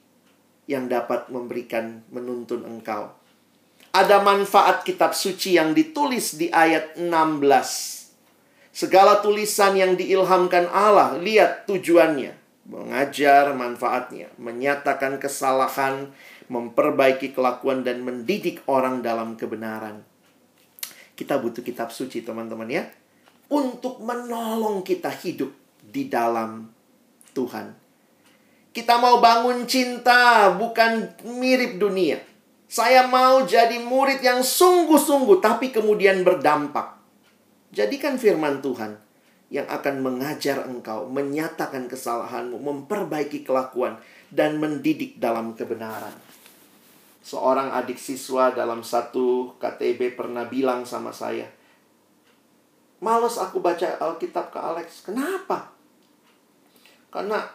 yang 0.69 0.85
dapat 0.85 1.33
memberikan 1.33 2.05
menuntun 2.13 2.61
engkau. 2.61 3.16
Ada 3.95 4.21
manfaat 4.21 4.83
kitab 4.83 5.15
suci 5.15 5.55
yang 5.55 5.71
ditulis 5.71 6.35
di 6.35 6.51
ayat 6.51 6.99
16. 6.99 7.07
Segala 8.77 9.25
tulisan 9.25 9.73
yang 9.73 9.97
diilhamkan 9.97 10.69
Allah, 10.69 11.17
lihat 11.17 11.65
tujuannya. 11.65 12.37
Mengajar 12.67 13.55
manfaatnya, 13.55 14.29
menyatakan 14.37 15.17
kesalahan, 15.17 16.11
memperbaiki 16.51 17.33
kelakuan 17.33 17.81
dan 17.81 18.03
mendidik 18.03 18.61
orang 18.69 19.01
dalam 19.01 19.33
kebenaran. 19.33 20.03
Kita 21.17 21.41
butuh 21.41 21.65
kitab 21.65 21.89
suci 21.89 22.21
teman-teman 22.21 22.69
ya. 22.69 22.85
Untuk 23.49 24.03
menolong 24.03 24.85
kita 24.85 25.09
hidup 25.09 25.49
di 25.81 26.05
dalam 26.11 26.69
Tuhan. 27.33 27.73
Kita 28.69 29.01
mau 29.01 29.17
bangun 29.17 29.65
cinta, 29.65 30.53
bukan 30.53 31.17
mirip 31.25 31.81
dunia. 31.81 32.21
Saya 32.67 33.07
mau 33.07 33.47
jadi 33.47 33.79
murid 33.79 34.19
yang 34.19 34.43
sungguh-sungguh, 34.43 35.39
tapi 35.39 35.71
kemudian 35.71 36.27
berdampak. 36.27 36.99
Jadikan 37.71 38.19
firman 38.19 38.59
Tuhan 38.59 38.99
yang 39.47 39.63
akan 39.71 40.03
mengajar 40.03 40.67
engkau, 40.67 41.07
menyatakan 41.07 41.87
kesalahanmu, 41.87 42.59
memperbaiki 42.59 43.47
kelakuan, 43.47 43.95
dan 44.27 44.59
mendidik 44.59 45.15
dalam 45.15 45.55
kebenaran. 45.55 46.11
Seorang 47.23 47.71
adik 47.71 47.95
siswa 47.95 48.51
dalam 48.51 48.83
satu 48.83 49.55
KTB 49.59 50.19
pernah 50.19 50.47
bilang 50.47 50.83
sama 50.83 51.15
saya, 51.15 51.47
Males 52.97 53.37
aku 53.37 53.61
baca 53.61 53.95
Alkitab 54.01 54.49
ke 54.49 54.59
Alex. 54.59 55.05
Kenapa? 55.05 55.69
Karena 57.13 57.45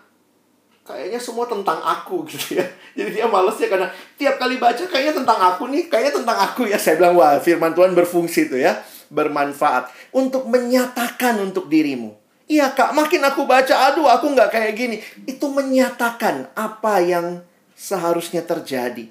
kayaknya 0.82 1.20
semua 1.22 1.46
tentang 1.46 1.78
aku 1.78 2.22
gitu 2.30 2.58
ya. 2.58 2.66
Jadi 2.92 3.10
dia 3.18 3.26
malesnya 3.26 3.68
karena 3.70 3.88
tiap 4.18 4.36
kali 4.36 4.58
baca 4.58 4.82
kayaknya 4.84 5.14
tentang 5.22 5.38
aku 5.38 5.62
nih, 5.70 5.88
kayaknya 5.88 6.12
tentang 6.22 6.38
aku 6.38 6.68
ya. 6.68 6.76
Saya 6.78 6.98
bilang, 6.98 7.16
wah 7.16 7.38
firman 7.38 7.72
Tuhan 7.72 7.94
berfungsi 7.96 8.50
tuh 8.50 8.60
ya. 8.60 8.82
Bermanfaat. 9.12 9.92
Untuk 10.12 10.48
menyatakan 10.48 11.40
untuk 11.40 11.68
dirimu. 11.68 12.16
Iya 12.50 12.74
kak, 12.74 12.92
makin 12.92 13.22
aku 13.24 13.48
baca, 13.48 13.92
aduh 13.92 14.10
aku 14.10 14.34
nggak 14.34 14.50
kayak 14.52 14.72
gini. 14.76 14.96
Itu 15.24 15.48
menyatakan 15.48 16.52
apa 16.52 17.00
yang 17.00 17.40
seharusnya 17.72 18.44
terjadi. 18.44 19.08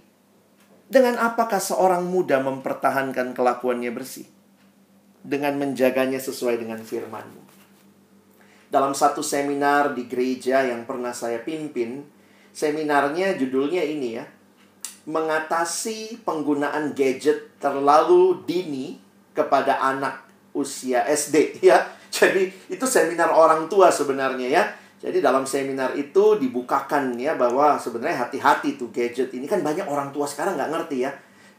Dengan 0.92 1.16
apakah 1.18 1.64
seorang 1.64 2.04
muda 2.04 2.44
mempertahankan 2.44 3.32
kelakuannya 3.32 3.90
bersih? 3.96 4.28
Dengan 5.24 5.56
menjaganya 5.58 6.20
sesuai 6.20 6.60
dengan 6.60 6.84
firmanmu 6.84 7.51
dalam 8.72 8.96
satu 8.96 9.20
seminar 9.20 9.92
di 9.92 10.08
gereja 10.08 10.64
yang 10.64 10.88
pernah 10.88 11.12
saya 11.12 11.44
pimpin. 11.44 12.08
Seminarnya 12.56 13.36
judulnya 13.36 13.84
ini 13.84 14.16
ya. 14.16 14.26
Mengatasi 15.06 16.24
penggunaan 16.24 16.96
gadget 16.96 17.60
terlalu 17.60 18.40
dini 18.48 18.96
kepada 19.36 19.84
anak 19.84 20.24
usia 20.56 21.04
SD 21.04 21.36
ya. 21.70 21.84
Jadi 22.12 22.48
itu 22.72 22.86
seminar 22.88 23.36
orang 23.36 23.68
tua 23.68 23.92
sebenarnya 23.92 24.48
ya. 24.48 24.64
Jadi 25.02 25.20
dalam 25.20 25.44
seminar 25.44 25.98
itu 25.98 26.38
dibukakan 26.40 27.18
ya 27.18 27.36
bahwa 27.36 27.76
sebenarnya 27.76 28.30
hati-hati 28.30 28.78
tuh 28.78 28.94
gadget 28.94 29.34
ini 29.34 29.50
kan 29.50 29.60
banyak 29.66 29.90
orang 29.90 30.14
tua 30.14 30.30
sekarang 30.30 30.54
nggak 30.54 30.70
ngerti 30.70 31.10
ya 31.10 31.12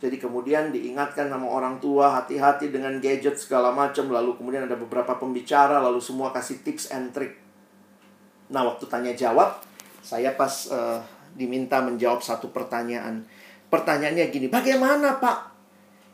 jadi 0.02 0.18
kemudian 0.18 0.74
diingatkan 0.74 1.30
sama 1.30 1.46
orang 1.46 1.78
tua 1.78 2.10
hati-hati 2.10 2.74
dengan 2.74 2.98
gadget 2.98 3.38
segala 3.38 3.70
macam. 3.70 4.10
Lalu 4.10 4.34
kemudian 4.34 4.66
ada 4.66 4.74
beberapa 4.74 5.14
pembicara 5.14 5.78
lalu 5.78 6.02
semua 6.02 6.34
kasih 6.34 6.58
tips 6.66 6.90
and 6.90 7.14
trick. 7.14 7.38
Nah 8.50 8.66
waktu 8.66 8.90
tanya 8.90 9.14
jawab 9.14 9.62
saya 10.02 10.34
pas 10.34 10.66
uh, 10.74 10.98
diminta 11.38 11.78
menjawab 11.78 12.18
satu 12.18 12.50
pertanyaan. 12.50 13.22
Pertanyaannya 13.70 14.26
gini, 14.34 14.50
bagaimana 14.50 15.22
Pak? 15.22 15.54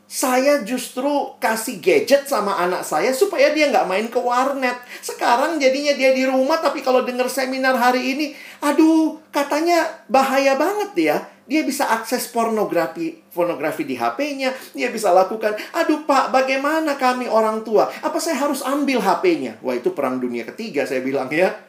Saya 0.05 0.61
justru 0.61 1.37
kasih 1.41 1.81
gadget 1.81 2.29
sama 2.29 2.61
anak 2.61 2.85
saya 2.85 3.09
supaya 3.09 3.53
dia 3.53 3.73
nggak 3.73 3.89
main 3.89 4.05
ke 4.09 4.21
warnet. 4.21 4.77
Sekarang 5.01 5.57
jadinya 5.57 5.97
dia 5.97 6.13
di 6.13 6.29
rumah 6.29 6.61
tapi 6.61 6.85
kalau 6.85 7.01
dengar 7.05 7.25
seminar 7.25 7.73
hari 7.73 8.13
ini, 8.13 8.25
aduh 8.61 9.17
katanya 9.33 9.85
bahaya 10.09 10.57
banget 10.57 10.91
ya 10.97 11.17
dia 11.49 11.65
bisa 11.65 11.89
akses 11.89 12.29
pornografi 12.29 13.25
pornografi 13.33 13.81
di 13.83 13.97
HP-nya, 13.97 14.53
dia 14.77 14.93
bisa 14.93 15.09
lakukan, 15.09 15.57
aduh 15.73 16.05
Pak, 16.05 16.29
bagaimana 16.29 16.93
kami 16.93 17.25
orang 17.25 17.65
tua? 17.65 17.89
Apa 18.05 18.21
saya 18.21 18.37
harus 18.45 18.61
ambil 18.61 19.01
HP-nya? 19.01 19.57
Wah, 19.65 19.73
itu 19.73 19.89
perang 19.97 20.21
dunia 20.21 20.45
ketiga 20.45 20.85
saya 20.85 21.01
bilang 21.01 21.27
ya. 21.33 21.68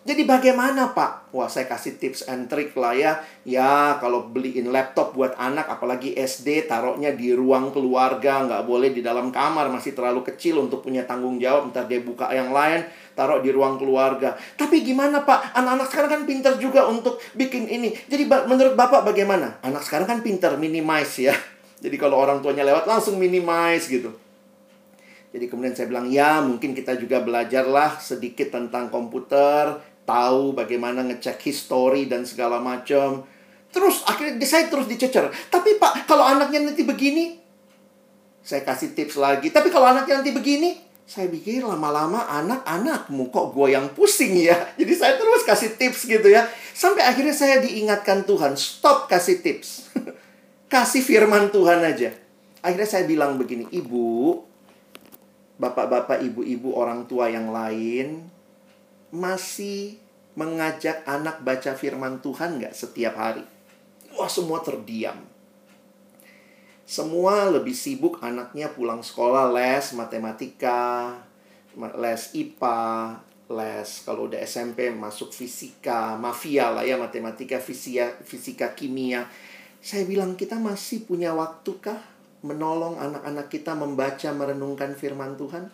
Jadi 0.00 0.24
bagaimana 0.24 0.96
Pak? 0.96 1.28
Wah 1.36 1.44
saya 1.44 1.68
kasih 1.68 2.00
tips 2.00 2.24
and 2.24 2.48
trick 2.48 2.72
lah 2.72 2.96
ya. 2.96 3.20
Ya 3.44 4.00
kalau 4.00 4.32
beliin 4.32 4.72
laptop 4.72 5.12
buat 5.12 5.36
anak 5.36 5.68
apalagi 5.68 6.16
SD 6.16 6.64
taruhnya 6.64 7.12
di 7.12 7.36
ruang 7.36 7.68
keluarga. 7.68 8.48
Nggak 8.48 8.64
boleh 8.64 8.96
di 8.96 9.04
dalam 9.04 9.28
kamar 9.28 9.68
masih 9.68 9.92
terlalu 9.92 10.24
kecil 10.24 10.64
untuk 10.64 10.80
punya 10.80 11.04
tanggung 11.04 11.36
jawab. 11.36 11.68
Ntar 11.68 11.84
dia 11.84 12.00
buka 12.00 12.32
yang 12.32 12.48
lain 12.48 12.80
taruh 13.12 13.44
di 13.44 13.52
ruang 13.52 13.76
keluarga. 13.76 14.40
Tapi 14.56 14.80
gimana 14.80 15.20
Pak? 15.20 15.52
Anak-anak 15.52 15.92
sekarang 15.92 16.10
kan 16.16 16.22
pintar 16.24 16.56
juga 16.56 16.88
untuk 16.88 17.20
bikin 17.36 17.68
ini. 17.68 17.92
Jadi 18.08 18.24
menurut 18.24 18.72
Bapak 18.72 19.04
bagaimana? 19.04 19.60
Anak 19.60 19.84
sekarang 19.84 20.08
kan 20.08 20.24
pintar 20.24 20.56
minimize 20.56 21.28
ya. 21.28 21.36
Jadi 21.84 22.00
kalau 22.00 22.16
orang 22.16 22.40
tuanya 22.40 22.64
lewat 22.64 22.88
langsung 22.88 23.20
minimize 23.20 23.84
gitu. 23.84 24.16
Jadi 25.30 25.46
kemudian 25.46 25.78
saya 25.78 25.86
bilang, 25.86 26.10
ya 26.10 26.42
mungkin 26.42 26.74
kita 26.74 26.98
juga 26.98 27.22
belajarlah 27.22 28.02
sedikit 28.02 28.50
tentang 28.50 28.90
komputer, 28.90 29.78
tahu 30.08 30.56
bagaimana 30.56 31.04
ngecek 31.06 31.38
history 31.44 32.06
dan 32.10 32.26
segala 32.26 32.58
macam. 32.58 33.24
Terus 33.70 34.02
akhirnya 34.06 34.42
saya 34.42 34.66
terus 34.66 34.90
dicecer. 34.90 35.30
Tapi 35.48 35.78
Pak, 35.78 36.10
kalau 36.10 36.26
anaknya 36.26 36.66
nanti 36.66 36.82
begini, 36.82 37.38
saya 38.42 38.66
kasih 38.66 38.98
tips 38.98 39.14
lagi. 39.14 39.54
Tapi 39.54 39.70
kalau 39.70 39.86
anaknya 39.86 40.18
nanti 40.18 40.34
begini, 40.34 40.74
saya 41.06 41.30
pikir 41.30 41.62
lama-lama 41.62 42.26
anak-anakmu 42.26 43.30
kok 43.30 43.54
gue 43.54 43.68
yang 43.70 43.86
pusing 43.94 44.34
ya. 44.38 44.58
Jadi 44.80 44.92
saya 44.94 45.14
terus 45.14 45.46
kasih 45.46 45.78
tips 45.78 46.10
gitu 46.10 46.26
ya. 46.26 46.46
Sampai 46.74 47.06
akhirnya 47.06 47.34
saya 47.34 47.62
diingatkan 47.62 48.26
Tuhan, 48.26 48.58
stop 48.58 49.06
kasih 49.06 49.38
tips. 49.38 49.90
kasih 50.72 51.02
firman 51.02 51.54
Tuhan 51.54 51.82
aja. 51.86 52.10
Akhirnya 52.60 52.88
saya 52.90 53.06
bilang 53.06 53.38
begini, 53.38 53.70
Ibu, 53.70 54.42
bapak-bapak, 55.62 56.20
ibu-ibu, 56.26 56.74
orang 56.74 57.06
tua 57.06 57.30
yang 57.30 57.54
lain 57.54 58.39
masih 59.10 59.98
mengajak 60.38 61.02
anak 61.06 61.42
baca 61.42 61.74
firman 61.74 62.22
Tuhan 62.22 62.62
nggak 62.62 62.74
setiap 62.74 63.14
hari? 63.18 63.44
Wah, 64.14 64.30
semua 64.30 64.62
terdiam. 64.62 65.18
Semua 66.90 67.46
lebih 67.46 67.74
sibuk 67.74 68.18
anaknya 68.18 68.74
pulang 68.74 68.98
sekolah 68.98 69.54
les 69.54 69.94
matematika, 69.94 71.14
les 71.78 72.22
IPA, 72.34 73.14
les 73.50 73.90
kalau 74.02 74.26
udah 74.26 74.42
SMP 74.42 74.90
masuk 74.90 75.30
fisika, 75.30 76.18
mafia 76.18 76.70
lah 76.74 76.82
ya 76.82 76.98
matematika, 76.98 77.62
fisika, 77.62 78.18
fisika 78.26 78.74
kimia. 78.74 79.26
Saya 79.78 80.02
bilang 80.02 80.34
kita 80.34 80.58
masih 80.58 81.06
punya 81.06 81.30
waktu 81.30 81.78
kah 81.78 81.98
menolong 82.42 82.98
anak-anak 82.98 83.46
kita 83.46 83.78
membaca 83.78 84.28
merenungkan 84.34 84.94
firman 84.98 85.38
Tuhan? 85.38 85.70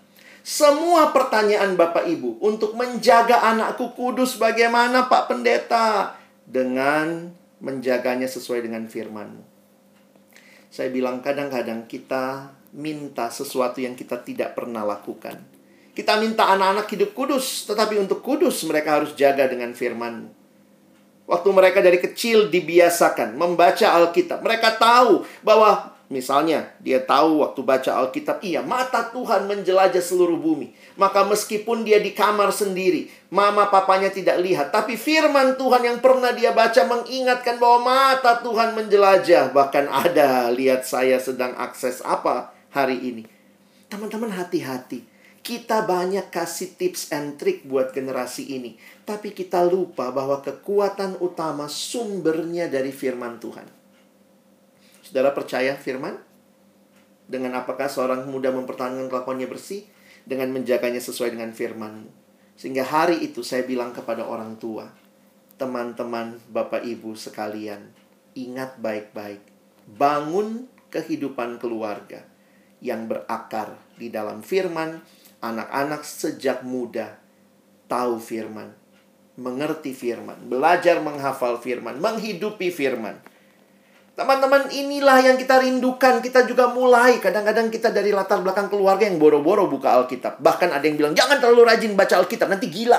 Semua 0.47 1.11
pertanyaan 1.11 1.75
Bapak 1.75 2.07
Ibu 2.07 2.39
untuk 2.39 2.79
menjaga 2.79 3.51
anakku 3.51 3.99
kudus 3.99 4.39
bagaimana 4.39 5.11
Pak 5.11 5.27
Pendeta? 5.27 6.15
Dengan 6.47 7.35
menjaganya 7.59 8.31
sesuai 8.31 8.63
dengan 8.63 8.87
firman 8.87 9.43
Saya 10.71 10.95
bilang 10.95 11.19
kadang-kadang 11.19 11.91
kita 11.91 12.55
minta 12.71 13.27
sesuatu 13.27 13.83
yang 13.83 13.99
kita 13.99 14.23
tidak 14.23 14.55
pernah 14.55 14.87
lakukan. 14.87 15.35
Kita 15.91 16.15
minta 16.23 16.47
anak-anak 16.55 16.87
hidup 16.95 17.11
kudus, 17.19 17.67
tetapi 17.67 17.99
untuk 17.99 18.23
kudus 18.23 18.63
mereka 18.71 19.03
harus 19.03 19.19
jaga 19.19 19.51
dengan 19.51 19.75
firman 19.75 20.31
Waktu 21.27 21.49
mereka 21.51 21.83
dari 21.83 21.99
kecil 21.99 22.55
dibiasakan 22.55 23.35
membaca 23.35 23.99
Alkitab. 23.99 24.47
Mereka 24.47 24.79
tahu 24.79 25.27
bahwa 25.43 25.96
Misalnya, 26.07 26.71
dia 26.79 27.03
tahu 27.03 27.43
waktu 27.43 27.67
baca 27.67 27.99
Alkitab, 27.99 28.39
iya, 28.39 28.63
mata 28.63 29.11
Tuhan 29.11 29.51
menjelajah 29.51 29.99
seluruh 29.99 30.39
bumi. 30.39 30.71
Maka 30.95 31.27
meskipun 31.27 31.83
dia 31.83 31.99
di 31.99 32.15
kamar 32.15 32.55
sendiri, 32.55 33.11
mama 33.35 33.67
papanya 33.67 34.07
tidak 34.15 34.39
lihat, 34.39 34.71
tapi 34.71 34.95
firman 34.95 35.59
Tuhan 35.59 35.83
yang 35.83 35.99
pernah 35.99 36.31
dia 36.31 36.55
baca 36.55 36.79
mengingatkan 36.87 37.59
bahwa 37.59 37.91
mata 37.91 38.39
Tuhan 38.39 38.79
menjelajah. 38.79 39.51
Bahkan 39.51 39.91
ada, 39.91 40.47
lihat 40.55 40.87
saya 40.87 41.19
sedang 41.19 41.59
akses 41.59 41.99
apa 42.07 42.55
hari 42.71 43.03
ini. 43.03 43.23
Teman-teman 43.91 44.31
hati-hati. 44.31 45.03
Kita 45.43 45.87
banyak 45.87 46.31
kasih 46.31 46.75
tips 46.75 47.15
and 47.15 47.39
trick 47.39 47.67
buat 47.67 47.95
generasi 47.95 48.51
ini. 48.51 48.79
Tapi 49.03 49.31
kita 49.31 49.63
lupa 49.63 50.11
bahwa 50.11 50.43
kekuatan 50.43 51.19
utama 51.23 51.71
sumbernya 51.71 52.67
dari 52.67 52.91
firman 52.91 53.39
Tuhan. 53.39 53.76
Saudara 55.07 55.31
percaya 55.31 55.79
firman? 55.79 56.19
Dengan 57.31 57.55
apakah 57.63 57.87
seorang 57.87 58.27
muda 58.27 58.51
mempertahankan 58.51 59.07
kelakuannya 59.07 59.47
bersih? 59.47 59.87
Dengan 60.27 60.51
menjaganya 60.51 60.99
sesuai 60.99 61.31
dengan 61.31 61.55
firman. 61.55 62.11
Sehingga 62.59 62.83
hari 62.83 63.23
itu 63.23 63.47
saya 63.47 63.63
bilang 63.63 63.95
kepada 63.95 64.27
orang 64.27 64.59
tua, 64.59 64.91
teman-teman, 65.55 66.43
bapak 66.51 66.83
ibu 66.83 67.15
sekalian, 67.15 67.87
ingat 68.35 68.83
baik-baik. 68.83 69.47
Bangun 69.87 70.67
kehidupan 70.91 71.63
keluarga 71.63 72.27
yang 72.83 73.07
berakar 73.07 73.79
di 73.95 74.11
dalam 74.11 74.43
firman, 74.43 74.99
anak-anak 75.39 76.03
sejak 76.03 76.67
muda 76.67 77.15
tahu 77.87 78.19
firman, 78.19 78.75
mengerti 79.39 79.95
firman, 79.95 80.51
belajar 80.51 80.99
menghafal 80.99 81.63
firman, 81.63 82.03
menghidupi 82.03 82.75
firman 82.75 83.36
Teman-teman, 84.17 84.73
inilah 84.73 85.21
yang 85.21 85.37
kita 85.37 85.61
rindukan. 85.61 86.25
Kita 86.25 86.49
juga 86.49 86.73
mulai. 86.73 87.21
Kadang-kadang 87.21 87.69
kita 87.69 87.93
dari 87.93 88.17
latar 88.17 88.41
belakang 88.41 88.73
keluarga 88.73 89.05
yang 89.05 89.21
boro-boro 89.21 89.69
buka 89.69 89.93
Alkitab. 89.93 90.41
Bahkan 90.41 90.73
ada 90.73 90.81
yang 90.89 90.97
bilang, 90.97 91.13
jangan 91.13 91.37
terlalu 91.37 91.69
rajin 91.69 91.93
baca 91.93 92.17
Alkitab, 92.25 92.49
nanti 92.49 92.73
gila. 92.73 92.97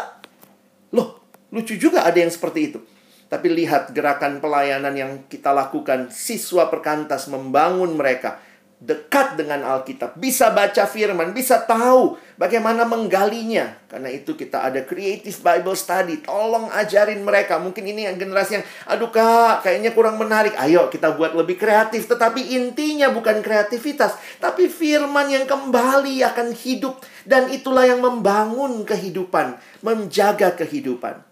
Loh, 0.94 1.26
lucu 1.50 1.74
juga 1.74 2.06
ada 2.06 2.22
yang 2.22 2.30
seperti 2.30 2.60
itu. 2.70 2.80
Tapi 3.28 3.50
lihat 3.50 3.98
gerakan 3.98 4.38
pelayanan 4.38 4.94
yang 4.94 5.12
kita 5.26 5.50
lakukan. 5.58 6.14
Siswa 6.14 6.70
perkantas 6.70 7.26
membangun 7.34 7.98
mereka 7.98 8.38
dekat 8.78 9.42
dengan 9.42 9.66
Alkitab, 9.66 10.22
bisa 10.22 10.54
baca 10.54 10.86
firman, 10.86 11.34
bisa 11.34 11.66
tahu 11.66 12.14
bagaimana 12.38 12.86
menggalinya. 12.86 13.74
Karena 13.90 14.14
itu 14.14 14.38
kita 14.38 14.70
ada 14.70 14.86
Creative 14.86 15.34
Bible 15.34 15.74
Study. 15.74 16.22
Tolong 16.22 16.70
ajarin 16.70 17.26
mereka. 17.26 17.58
Mungkin 17.58 17.82
ini 17.90 18.06
yang 18.06 18.22
generasi 18.22 18.62
yang, 18.62 18.66
aduh 18.86 19.10
kak, 19.10 19.66
kayaknya 19.66 19.98
kurang 19.98 20.22
menarik. 20.22 20.54
Ayo 20.62 20.94
kita 20.94 21.18
buat 21.18 21.34
lebih 21.34 21.58
kreatif. 21.58 22.06
Tetapi 22.06 22.54
intinya 22.54 23.10
bukan 23.10 23.42
kreativitas, 23.42 24.14
tapi 24.38 24.70
firman 24.70 25.26
yang 25.34 25.50
kembali 25.50 26.22
akan 26.22 26.54
hidup. 26.54 27.02
Dan 27.26 27.50
itulah 27.50 27.90
yang 27.90 28.06
membangun 28.06 28.86
kehidupan, 28.86 29.58
menjaga 29.82 30.54
kehidupan. 30.54 31.26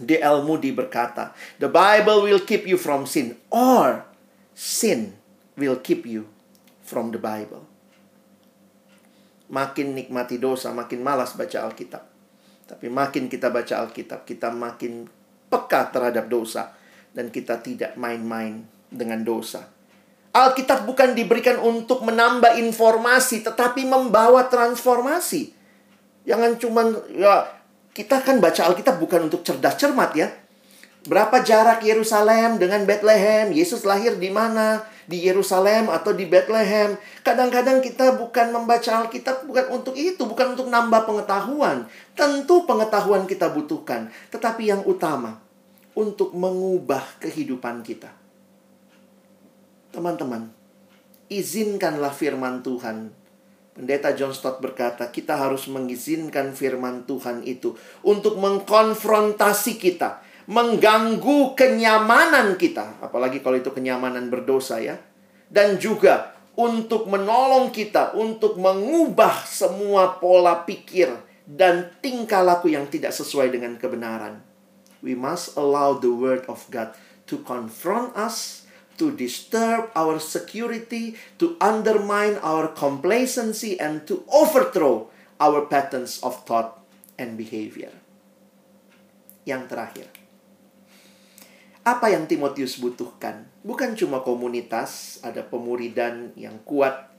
D.L. 0.00 0.48
Moody 0.48 0.72
berkata, 0.72 1.36
The 1.60 1.68
Bible 1.68 2.24
will 2.24 2.40
keep 2.40 2.64
you 2.64 2.80
from 2.80 3.04
sin, 3.04 3.36
or 3.52 4.08
sin 4.56 5.20
will 5.54 5.76
keep 5.76 6.08
you 6.08 6.31
from 6.92 7.08
the 7.08 7.16
Bible. 7.16 7.64
Makin 9.48 9.96
nikmati 9.96 10.36
dosa, 10.36 10.76
makin 10.76 11.00
malas 11.00 11.32
baca 11.32 11.64
Alkitab. 11.64 12.04
Tapi 12.68 12.92
makin 12.92 13.32
kita 13.32 13.48
baca 13.48 13.80
Alkitab, 13.88 14.28
kita 14.28 14.52
makin 14.52 15.08
peka 15.48 15.88
terhadap 15.88 16.28
dosa. 16.28 16.76
Dan 17.12 17.32
kita 17.32 17.64
tidak 17.64 17.96
main-main 17.96 18.64
dengan 18.92 19.24
dosa. 19.24 19.64
Alkitab 20.32 20.88
bukan 20.88 21.12
diberikan 21.12 21.60
untuk 21.60 22.00
menambah 22.04 22.56
informasi, 22.56 23.44
tetapi 23.44 23.84
membawa 23.84 24.48
transformasi. 24.48 25.52
Jangan 26.24 26.56
cuman, 26.56 26.96
ya, 27.12 27.52
kita 27.92 28.24
kan 28.24 28.40
baca 28.40 28.64
Alkitab 28.72 28.96
bukan 28.96 29.28
untuk 29.28 29.44
cerdas 29.44 29.76
cermat 29.76 30.16
ya. 30.16 30.32
Berapa 31.04 31.44
jarak 31.44 31.84
Yerusalem 31.84 32.56
dengan 32.56 32.88
Bethlehem? 32.88 33.52
Yesus 33.52 33.84
lahir 33.84 34.16
di 34.16 34.32
mana? 34.32 34.88
Di 35.12 35.28
Yerusalem 35.28 35.92
atau 35.92 36.16
di 36.16 36.24
Bethlehem. 36.24 36.96
Kadang-kadang 37.20 37.84
kita 37.84 38.16
bukan 38.16 38.48
membaca 38.48 39.04
Alkitab 39.04 39.44
bukan 39.44 39.68
untuk 39.68 39.92
itu, 39.92 40.24
bukan 40.24 40.56
untuk 40.56 40.72
nambah 40.72 41.04
pengetahuan. 41.04 41.84
Tentu 42.16 42.64
pengetahuan 42.64 43.28
kita 43.28 43.52
butuhkan, 43.52 44.08
tetapi 44.32 44.72
yang 44.72 44.80
utama 44.88 45.36
untuk 45.92 46.32
mengubah 46.32 47.04
kehidupan 47.20 47.84
kita. 47.84 48.08
Teman-teman, 49.92 50.48
izinkanlah 51.28 52.16
firman 52.16 52.64
Tuhan 52.64 53.12
Pendeta 53.72 54.12
John 54.12 54.36
Stott 54.36 54.60
berkata, 54.60 55.08
kita 55.08 55.32
harus 55.32 55.64
mengizinkan 55.64 56.52
firman 56.52 57.08
Tuhan 57.08 57.40
itu 57.48 57.72
untuk 58.04 58.36
mengkonfrontasi 58.36 59.80
kita 59.80 60.20
mengganggu 60.46 61.54
kenyamanan 61.54 62.58
kita, 62.58 62.98
apalagi 63.02 63.42
kalau 63.42 63.58
itu 63.58 63.70
kenyamanan 63.70 64.30
berdosa 64.32 64.82
ya. 64.82 64.98
Dan 65.52 65.76
juga 65.76 66.32
untuk 66.56 67.08
menolong 67.08 67.72
kita 67.72 68.16
untuk 68.16 68.56
mengubah 68.56 69.44
semua 69.44 70.16
pola 70.16 70.64
pikir 70.64 71.12
dan 71.44 71.92
tingkah 72.00 72.40
laku 72.40 72.72
yang 72.72 72.88
tidak 72.88 73.12
sesuai 73.12 73.52
dengan 73.52 73.76
kebenaran. 73.76 74.40
We 75.02 75.18
must 75.18 75.58
allow 75.58 75.98
the 75.98 76.14
word 76.14 76.46
of 76.46 76.64
God 76.70 76.94
to 77.28 77.42
confront 77.42 78.14
us, 78.14 78.64
to 78.96 79.10
disturb 79.12 79.90
our 79.92 80.22
security, 80.22 81.18
to 81.42 81.58
undermine 81.58 82.38
our 82.40 82.70
complacency 82.70 83.76
and 83.76 84.06
to 84.06 84.22
overthrow 84.30 85.10
our 85.42 85.66
patterns 85.66 86.22
of 86.22 86.46
thought 86.46 86.80
and 87.18 87.34
behavior. 87.34 87.92
yang 89.44 89.66
terakhir. 89.66 90.21
Apa 91.82 92.14
yang 92.14 92.30
Timotius 92.30 92.78
butuhkan? 92.78 93.42
Bukan 93.66 93.98
cuma 93.98 94.22
komunitas, 94.22 95.18
ada 95.26 95.42
pemuridan 95.42 96.30
yang 96.38 96.62
kuat, 96.62 97.10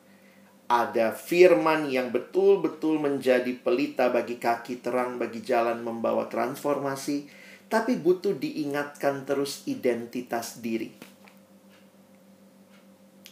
ada 0.72 1.12
firman 1.12 1.92
yang 1.92 2.16
betul-betul 2.16 2.96
menjadi 2.96 3.60
pelita 3.60 4.08
bagi 4.08 4.40
kaki, 4.40 4.80
terang 4.80 5.20
bagi 5.20 5.44
jalan, 5.44 5.84
membawa 5.84 6.32
transformasi, 6.32 7.28
tapi 7.68 8.00
butuh 8.00 8.40
diingatkan 8.40 9.28
terus 9.28 9.68
identitas 9.68 10.64
diri. 10.64 10.96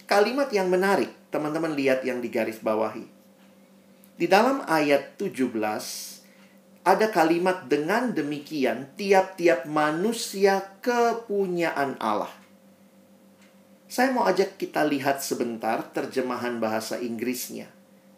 Kalimat 0.04 0.52
yang 0.52 0.68
menarik, 0.68 1.16
teman-teman 1.32 1.72
lihat 1.72 2.04
yang 2.04 2.20
digaris 2.20 2.60
bawahi. 2.60 3.08
Di 4.20 4.28
dalam 4.28 4.68
ayat 4.68 5.16
17, 5.16 6.21
ada 6.82 7.14
kalimat 7.14 7.70
dengan 7.70 8.10
demikian 8.10 8.90
tiap-tiap 8.98 9.70
manusia 9.70 10.66
kepunyaan 10.82 11.94
Allah. 12.02 12.34
Saya 13.86 14.10
mau 14.10 14.26
ajak 14.26 14.58
kita 14.58 14.82
lihat 14.88 15.22
sebentar 15.22 15.84
terjemahan 15.94 16.58
bahasa 16.58 16.98
Inggrisnya. 16.98 17.70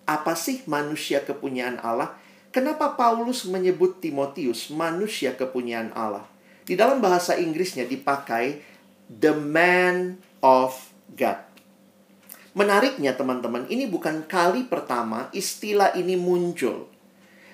Apa 0.08 0.38
sih 0.38 0.64
manusia 0.70 1.26
kepunyaan 1.26 1.82
Allah? 1.82 2.16
Kenapa 2.54 2.94
Paulus 2.94 3.50
menyebut 3.50 3.98
Timotius 3.98 4.70
manusia 4.70 5.34
kepunyaan 5.34 5.90
Allah? 5.98 6.24
Di 6.64 6.78
dalam 6.78 7.02
bahasa 7.02 7.36
Inggrisnya 7.36 7.84
dipakai 7.90 8.62
the 9.10 9.34
man 9.34 10.22
of 10.40 10.78
God. 11.18 11.42
Menariknya 12.54 13.18
teman-teman, 13.18 13.66
ini 13.66 13.90
bukan 13.90 14.30
kali 14.30 14.70
pertama 14.70 15.34
istilah 15.34 15.98
ini 15.98 16.14
muncul 16.14 16.93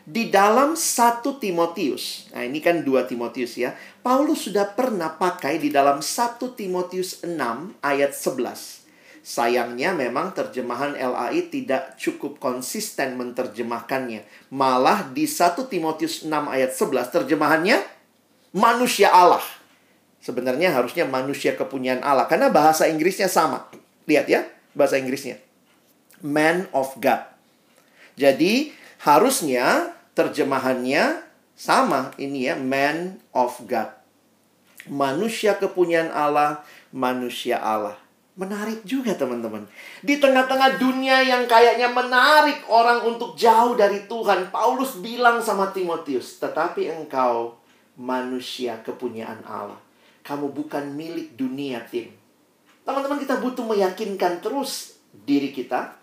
di 0.10 0.34
dalam 0.34 0.74
satu 0.74 1.38
Timotius. 1.38 2.34
Nah, 2.34 2.41
ini 2.41 2.57
kan 2.57 2.82
dua 2.82 3.05
Timotius 3.05 3.53
ya. 3.62 3.78
Paulus 4.01 4.49
sudah 4.49 4.74
pernah 4.74 5.14
pakai 5.14 5.62
di 5.62 5.70
dalam 5.70 6.01
satu 6.01 6.57
Timotius 6.57 7.22
6 7.22 7.38
ayat 7.86 8.18
11. 8.18 8.89
Sayangnya 9.22 9.93
memang 9.93 10.34
terjemahan 10.34 10.97
LAI 10.97 11.53
tidak 11.53 11.93
cukup 12.01 12.41
konsisten 12.41 13.22
menerjemahkannya. 13.22 14.49
Malah 14.49 15.14
di 15.14 15.30
satu 15.30 15.70
Timotius 15.70 16.26
6 16.26 16.34
ayat 16.49 16.74
11 16.74 17.14
terjemahannya 17.14 17.78
manusia 18.57 19.14
Allah. 19.14 19.45
Sebenarnya 20.26 20.74
harusnya 20.74 21.05
manusia 21.05 21.53
kepunyaan 21.53 22.01
Allah 22.01 22.26
karena 22.26 22.49
bahasa 22.49 22.89
Inggrisnya 22.89 23.30
sama. 23.30 23.70
Lihat 24.10 24.26
ya, 24.26 24.41
bahasa 24.74 24.97
Inggrisnya. 24.97 25.38
Man 26.26 26.66
of 26.74 26.97
God. 26.97 27.30
Jadi 28.18 28.74
harusnya 29.05 29.95
terjemahannya 30.20 31.24
sama 31.55 32.11
ini 32.20 32.51
ya, 32.51 32.59
man 32.59 33.24
of 33.32 33.55
God. 33.63 33.88
Manusia 34.91 35.55
kepunyaan 35.55 36.11
Allah, 36.11 36.59
manusia 36.91 37.55
Allah. 37.55 37.95
Menarik 38.36 38.84
juga 38.88 39.15
teman-teman. 39.15 39.67
Di 40.03 40.20
tengah-tengah 40.20 40.80
dunia 40.80 41.24
yang 41.24 41.43
kayaknya 41.47 41.91
menarik 41.91 42.63
orang 42.67 43.03
untuk 43.03 43.36
jauh 43.36 43.76
dari 43.76 44.07
Tuhan, 44.07 44.51
Paulus 44.51 44.99
bilang 44.99 45.43
sama 45.43 45.72
Timotius, 45.72 46.39
"Tetapi 46.39 46.88
engkau 46.88 47.59
manusia 47.99 48.80
kepunyaan 48.84 49.43
Allah. 49.43 49.80
Kamu 50.24 50.51
bukan 50.55 50.95
milik 50.95 51.36
dunia, 51.36 51.84
Tim." 51.88 52.11
Teman-teman 52.88 53.20
kita 53.20 53.43
butuh 53.43 53.67
meyakinkan 53.67 54.39
terus 54.39 54.99
diri 55.11 55.51
kita, 55.51 55.99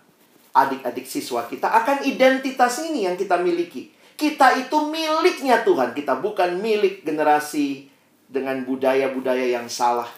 adik-adik 0.53 1.05
siswa 1.09 1.45
kita 1.49 1.69
akan 1.69 2.05
identitas 2.05 2.81
ini 2.85 3.09
yang 3.09 3.17
kita 3.17 3.37
miliki. 3.41 3.96
Kita 4.17 4.57
itu 4.57 4.77
miliknya 4.89 5.61
Tuhan. 5.61 5.93
Kita 5.93 6.17
bukan 6.17 6.57
milik 6.57 7.05
generasi 7.05 7.85
dengan 8.25 8.65
budaya-budaya 8.65 9.45
yang 9.45 9.69
salah. 9.69 10.09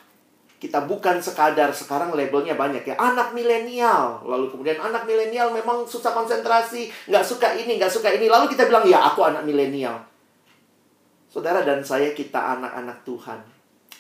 Kita 0.59 0.87
bukan 0.87 1.19
sekadar 1.19 1.71
sekarang 1.71 2.15
labelnya 2.15 2.55
banyak 2.55 2.83
ya 2.83 2.95
anak 2.95 3.35
milenial. 3.35 4.23
Lalu 4.23 4.55
kemudian 4.55 4.79
anak 4.79 5.03
milenial 5.03 5.51
memang 5.51 5.83
susah 5.83 6.15
konsentrasi, 6.15 6.87
nggak 7.11 7.23
suka 7.27 7.55
ini, 7.59 7.75
nggak 7.75 7.91
suka 7.91 8.11
ini. 8.15 8.31
Lalu 8.31 8.51
kita 8.55 8.71
bilang 8.71 8.87
ya 8.87 9.03
aku 9.03 9.23
anak 9.23 9.43
milenial. 9.43 9.99
Saudara 11.27 11.63
dan 11.67 11.83
saya 11.83 12.15
kita 12.15 12.55
anak-anak 12.55 13.03
Tuhan, 13.03 13.39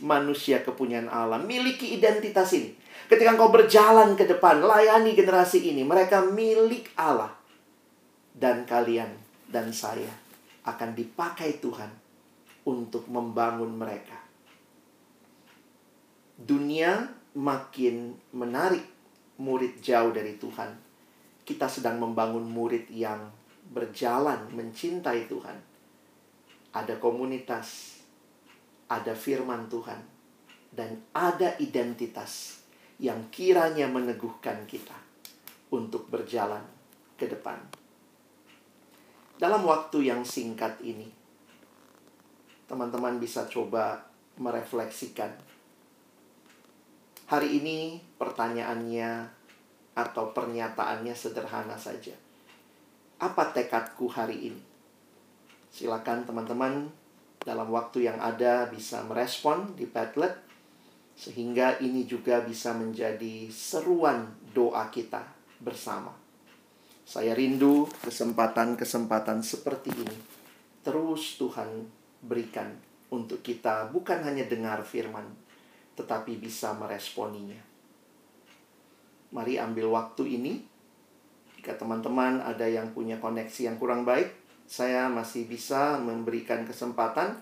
manusia 0.03 0.63
kepunyaan 0.63 1.11
Allah, 1.11 1.39
miliki 1.39 1.95
identitas 1.95 2.55
ini. 2.55 2.71
Ketika 3.11 3.35
engkau 3.35 3.51
berjalan 3.51 4.15
ke 4.15 4.23
depan, 4.27 4.63
layani 4.63 5.11
generasi 5.11 5.75
ini, 5.75 5.83
mereka 5.83 6.23
milik 6.23 6.91
Allah. 6.95 7.35
Dan 8.33 8.63
kalian 8.63 9.18
dan 9.49 9.73
saya 9.73 10.13
akan 10.63 10.93
dipakai 10.93 11.57
Tuhan 11.57 11.89
untuk 12.69 13.09
membangun 13.09 13.73
mereka. 13.73 14.15
Dunia 16.39 17.03
makin 17.35 18.13
menarik 18.31 18.85
murid 19.41 19.81
jauh 19.81 20.13
dari 20.13 20.37
Tuhan. 20.37 20.71
Kita 21.43 21.65
sedang 21.65 21.97
membangun 21.97 22.45
murid 22.45 22.87
yang 22.93 23.25
berjalan 23.73 24.53
mencintai 24.53 25.25
Tuhan. 25.25 25.57
Ada 26.69 27.01
komunitas, 27.01 27.97
ada 28.85 29.17
firman 29.17 29.65
Tuhan, 29.65 29.97
dan 30.69 31.01
ada 31.17 31.57
identitas 31.57 32.61
yang 33.01 33.33
kiranya 33.33 33.89
meneguhkan 33.89 34.69
kita 34.69 34.95
untuk 35.73 36.05
berjalan 36.13 36.61
ke 37.17 37.25
depan 37.25 37.78
dalam 39.39 39.63
waktu 39.63 40.11
yang 40.11 40.27
singkat 40.27 40.83
ini, 40.83 41.07
teman-teman 42.67 43.23
bisa 43.23 43.47
coba 43.47 44.03
merefleksikan. 44.35 45.31
Hari 47.31 47.63
ini 47.63 48.03
pertanyaannya 48.19 49.31
atau 49.95 50.35
pernyataannya 50.35 51.15
sederhana 51.15 51.79
saja. 51.79 52.11
Apa 53.23 53.55
tekadku 53.55 54.11
hari 54.11 54.51
ini? 54.51 54.61
Silakan 55.71 56.27
teman-teman 56.27 56.91
dalam 57.39 57.71
waktu 57.71 58.11
yang 58.11 58.19
ada 58.19 58.67
bisa 58.67 59.07
merespon 59.07 59.71
di 59.79 59.87
Padlet 59.87 60.35
sehingga 61.15 61.79
ini 61.79 62.03
juga 62.03 62.43
bisa 62.43 62.75
menjadi 62.75 63.47
seruan 63.47 64.35
doa 64.51 64.87
kita 64.91 65.23
bersama. 65.63 66.28
Saya 67.09 67.33
rindu 67.33 67.89
kesempatan-kesempatan 68.05 69.41
seperti 69.41 69.89
ini. 69.89 70.17
Terus 70.85 71.41
Tuhan 71.41 71.89
berikan 72.21 72.69
untuk 73.09 73.41
kita 73.41 73.89
bukan 73.89 74.21
hanya 74.21 74.45
dengar 74.45 74.85
firman, 74.85 75.25
tetapi 75.97 76.37
bisa 76.37 76.69
meresponinya. 76.77 77.57
Mari 79.33 79.57
ambil 79.57 79.89
waktu 79.89 80.37
ini. 80.37 80.53
Jika 81.57 81.81
teman-teman 81.81 82.45
ada 82.45 82.69
yang 82.69 82.93
punya 82.93 83.17
koneksi 83.17 83.73
yang 83.73 83.81
kurang 83.81 84.05
baik, 84.05 84.29
saya 84.69 85.09
masih 85.09 85.49
bisa 85.49 85.97
memberikan 85.97 86.61
kesempatan 86.61 87.41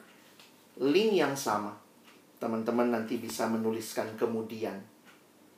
link 0.80 1.20
yang 1.20 1.36
sama. 1.36 1.76
Teman-teman 2.40 2.88
nanti 2.88 3.20
bisa 3.20 3.52
menuliskan 3.52 4.16
kemudian 4.16 4.80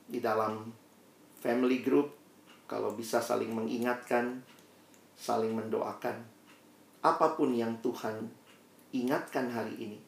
di 0.10 0.18
dalam 0.18 0.66
family 1.46 1.86
group 1.86 2.19
kalau 2.70 2.94
bisa 2.94 3.18
saling 3.18 3.50
mengingatkan, 3.50 4.46
saling 5.18 5.58
mendoakan. 5.58 6.22
Apa 7.02 7.34
pun 7.34 7.50
yang 7.58 7.74
Tuhan 7.82 8.30
ingatkan 8.94 9.50
hari 9.50 9.74
ini, 9.82 10.00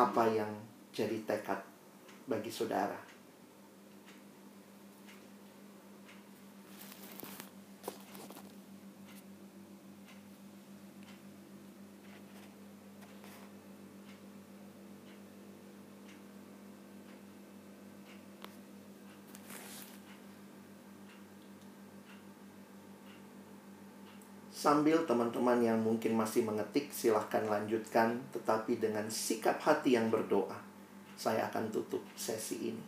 apa 0.00 0.24
yang 0.32 0.48
jadi 0.96 1.20
tekad 1.28 1.60
bagi 2.24 2.48
saudara. 2.48 3.07
Sambil 24.58 25.06
teman-teman 25.06 25.62
yang 25.62 25.78
mungkin 25.78 26.18
masih 26.18 26.42
mengetik, 26.42 26.90
silahkan 26.90 27.46
lanjutkan. 27.46 28.18
Tetapi 28.34 28.82
dengan 28.82 29.06
sikap 29.06 29.62
hati 29.62 29.94
yang 29.94 30.10
berdoa, 30.10 30.58
saya 31.14 31.46
akan 31.46 31.70
tutup 31.70 32.02
sesi 32.18 32.74
ini. 32.74 32.82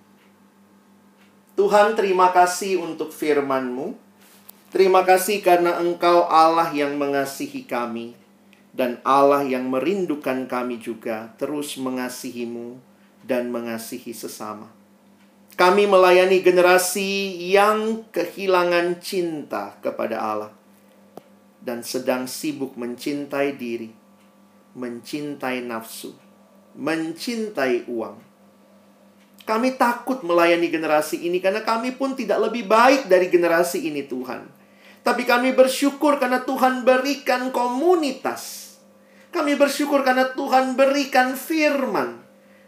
Tuhan, 1.55 1.95
terima 1.95 2.35
kasih 2.35 2.83
untuk 2.83 3.15
firman-Mu. 3.15 3.95
Terima 4.75 5.07
kasih 5.07 5.47
karena 5.47 5.79
Engkau 5.79 6.27
Allah 6.27 6.75
yang 6.75 6.99
mengasihi 6.99 7.63
kami. 7.63 8.19
Dan 8.75 8.99
Allah 9.07 9.47
yang 9.47 9.71
merindukan 9.71 10.51
kami 10.51 10.83
juga 10.83 11.39
terus 11.39 11.79
mengasihimu 11.79 12.83
dan 13.23 13.47
mengasihi 13.55 14.11
sesama. 14.11 14.67
Kami 15.55 15.87
melayani 15.87 16.43
generasi 16.43 17.39
yang 17.47 18.03
kehilangan 18.11 18.99
cinta 18.99 19.79
kepada 19.79 20.19
Allah 20.19 20.60
dan 21.61 21.85
sedang 21.85 22.25
sibuk 22.25 22.75
mencintai 22.75 23.55
diri, 23.55 23.93
mencintai 24.75 25.61
nafsu, 25.65 26.17
mencintai 26.77 27.85
uang. 27.87 28.17
Kami 29.45 29.75
takut 29.75 30.23
melayani 30.23 30.69
generasi 30.71 31.27
ini 31.27 31.43
karena 31.43 31.65
kami 31.65 31.97
pun 31.97 32.15
tidak 32.15 32.39
lebih 32.51 32.69
baik 32.69 33.09
dari 33.11 33.27
generasi 33.29 33.89
ini, 33.89 34.07
Tuhan. 34.07 34.47
Tapi 35.01 35.25
kami 35.25 35.57
bersyukur 35.57 36.21
karena 36.21 36.45
Tuhan 36.45 36.85
berikan 36.85 37.49
komunitas. 37.51 38.77
Kami 39.33 39.57
bersyukur 39.57 40.05
karena 40.05 40.31
Tuhan 40.37 40.77
berikan 40.77 41.35
firman. 41.35 42.21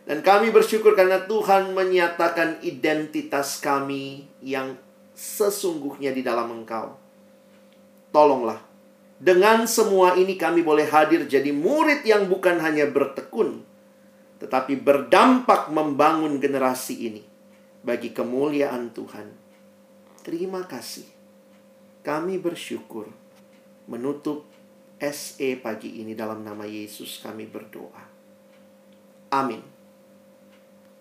Dan 0.02 0.18
kami 0.24 0.50
bersyukur 0.50 0.98
karena 0.98 1.22
Tuhan 1.28 1.76
menyatakan 1.76 2.58
identitas 2.66 3.62
kami 3.62 4.26
yang 4.42 4.74
sesungguhnya 5.14 6.10
di 6.10 6.26
dalam 6.26 6.50
Engkau. 6.50 6.98
Tolonglah, 8.10 8.58
dengan 9.22 9.70
semua 9.70 10.18
ini 10.18 10.34
kami 10.34 10.66
boleh 10.66 10.90
hadir 10.90 11.30
jadi 11.30 11.54
murid 11.54 12.02
yang 12.02 12.26
bukan 12.26 12.58
hanya 12.58 12.90
bertekun, 12.90 13.62
tetapi 14.42 14.82
berdampak 14.82 15.70
membangun 15.70 16.42
generasi 16.42 17.06
ini 17.06 17.22
bagi 17.86 18.10
kemuliaan 18.10 18.90
Tuhan. 18.90 19.30
Terima 20.26 20.66
kasih. 20.66 21.06
Kami 22.02 22.42
bersyukur 22.42 23.06
menutup 23.86 24.42
SE 24.98 25.54
pagi 25.62 26.02
ini 26.02 26.18
dalam 26.18 26.42
nama 26.42 26.66
Yesus 26.66 27.22
kami 27.22 27.46
berdoa. 27.46 28.02
Amin. 29.30 29.71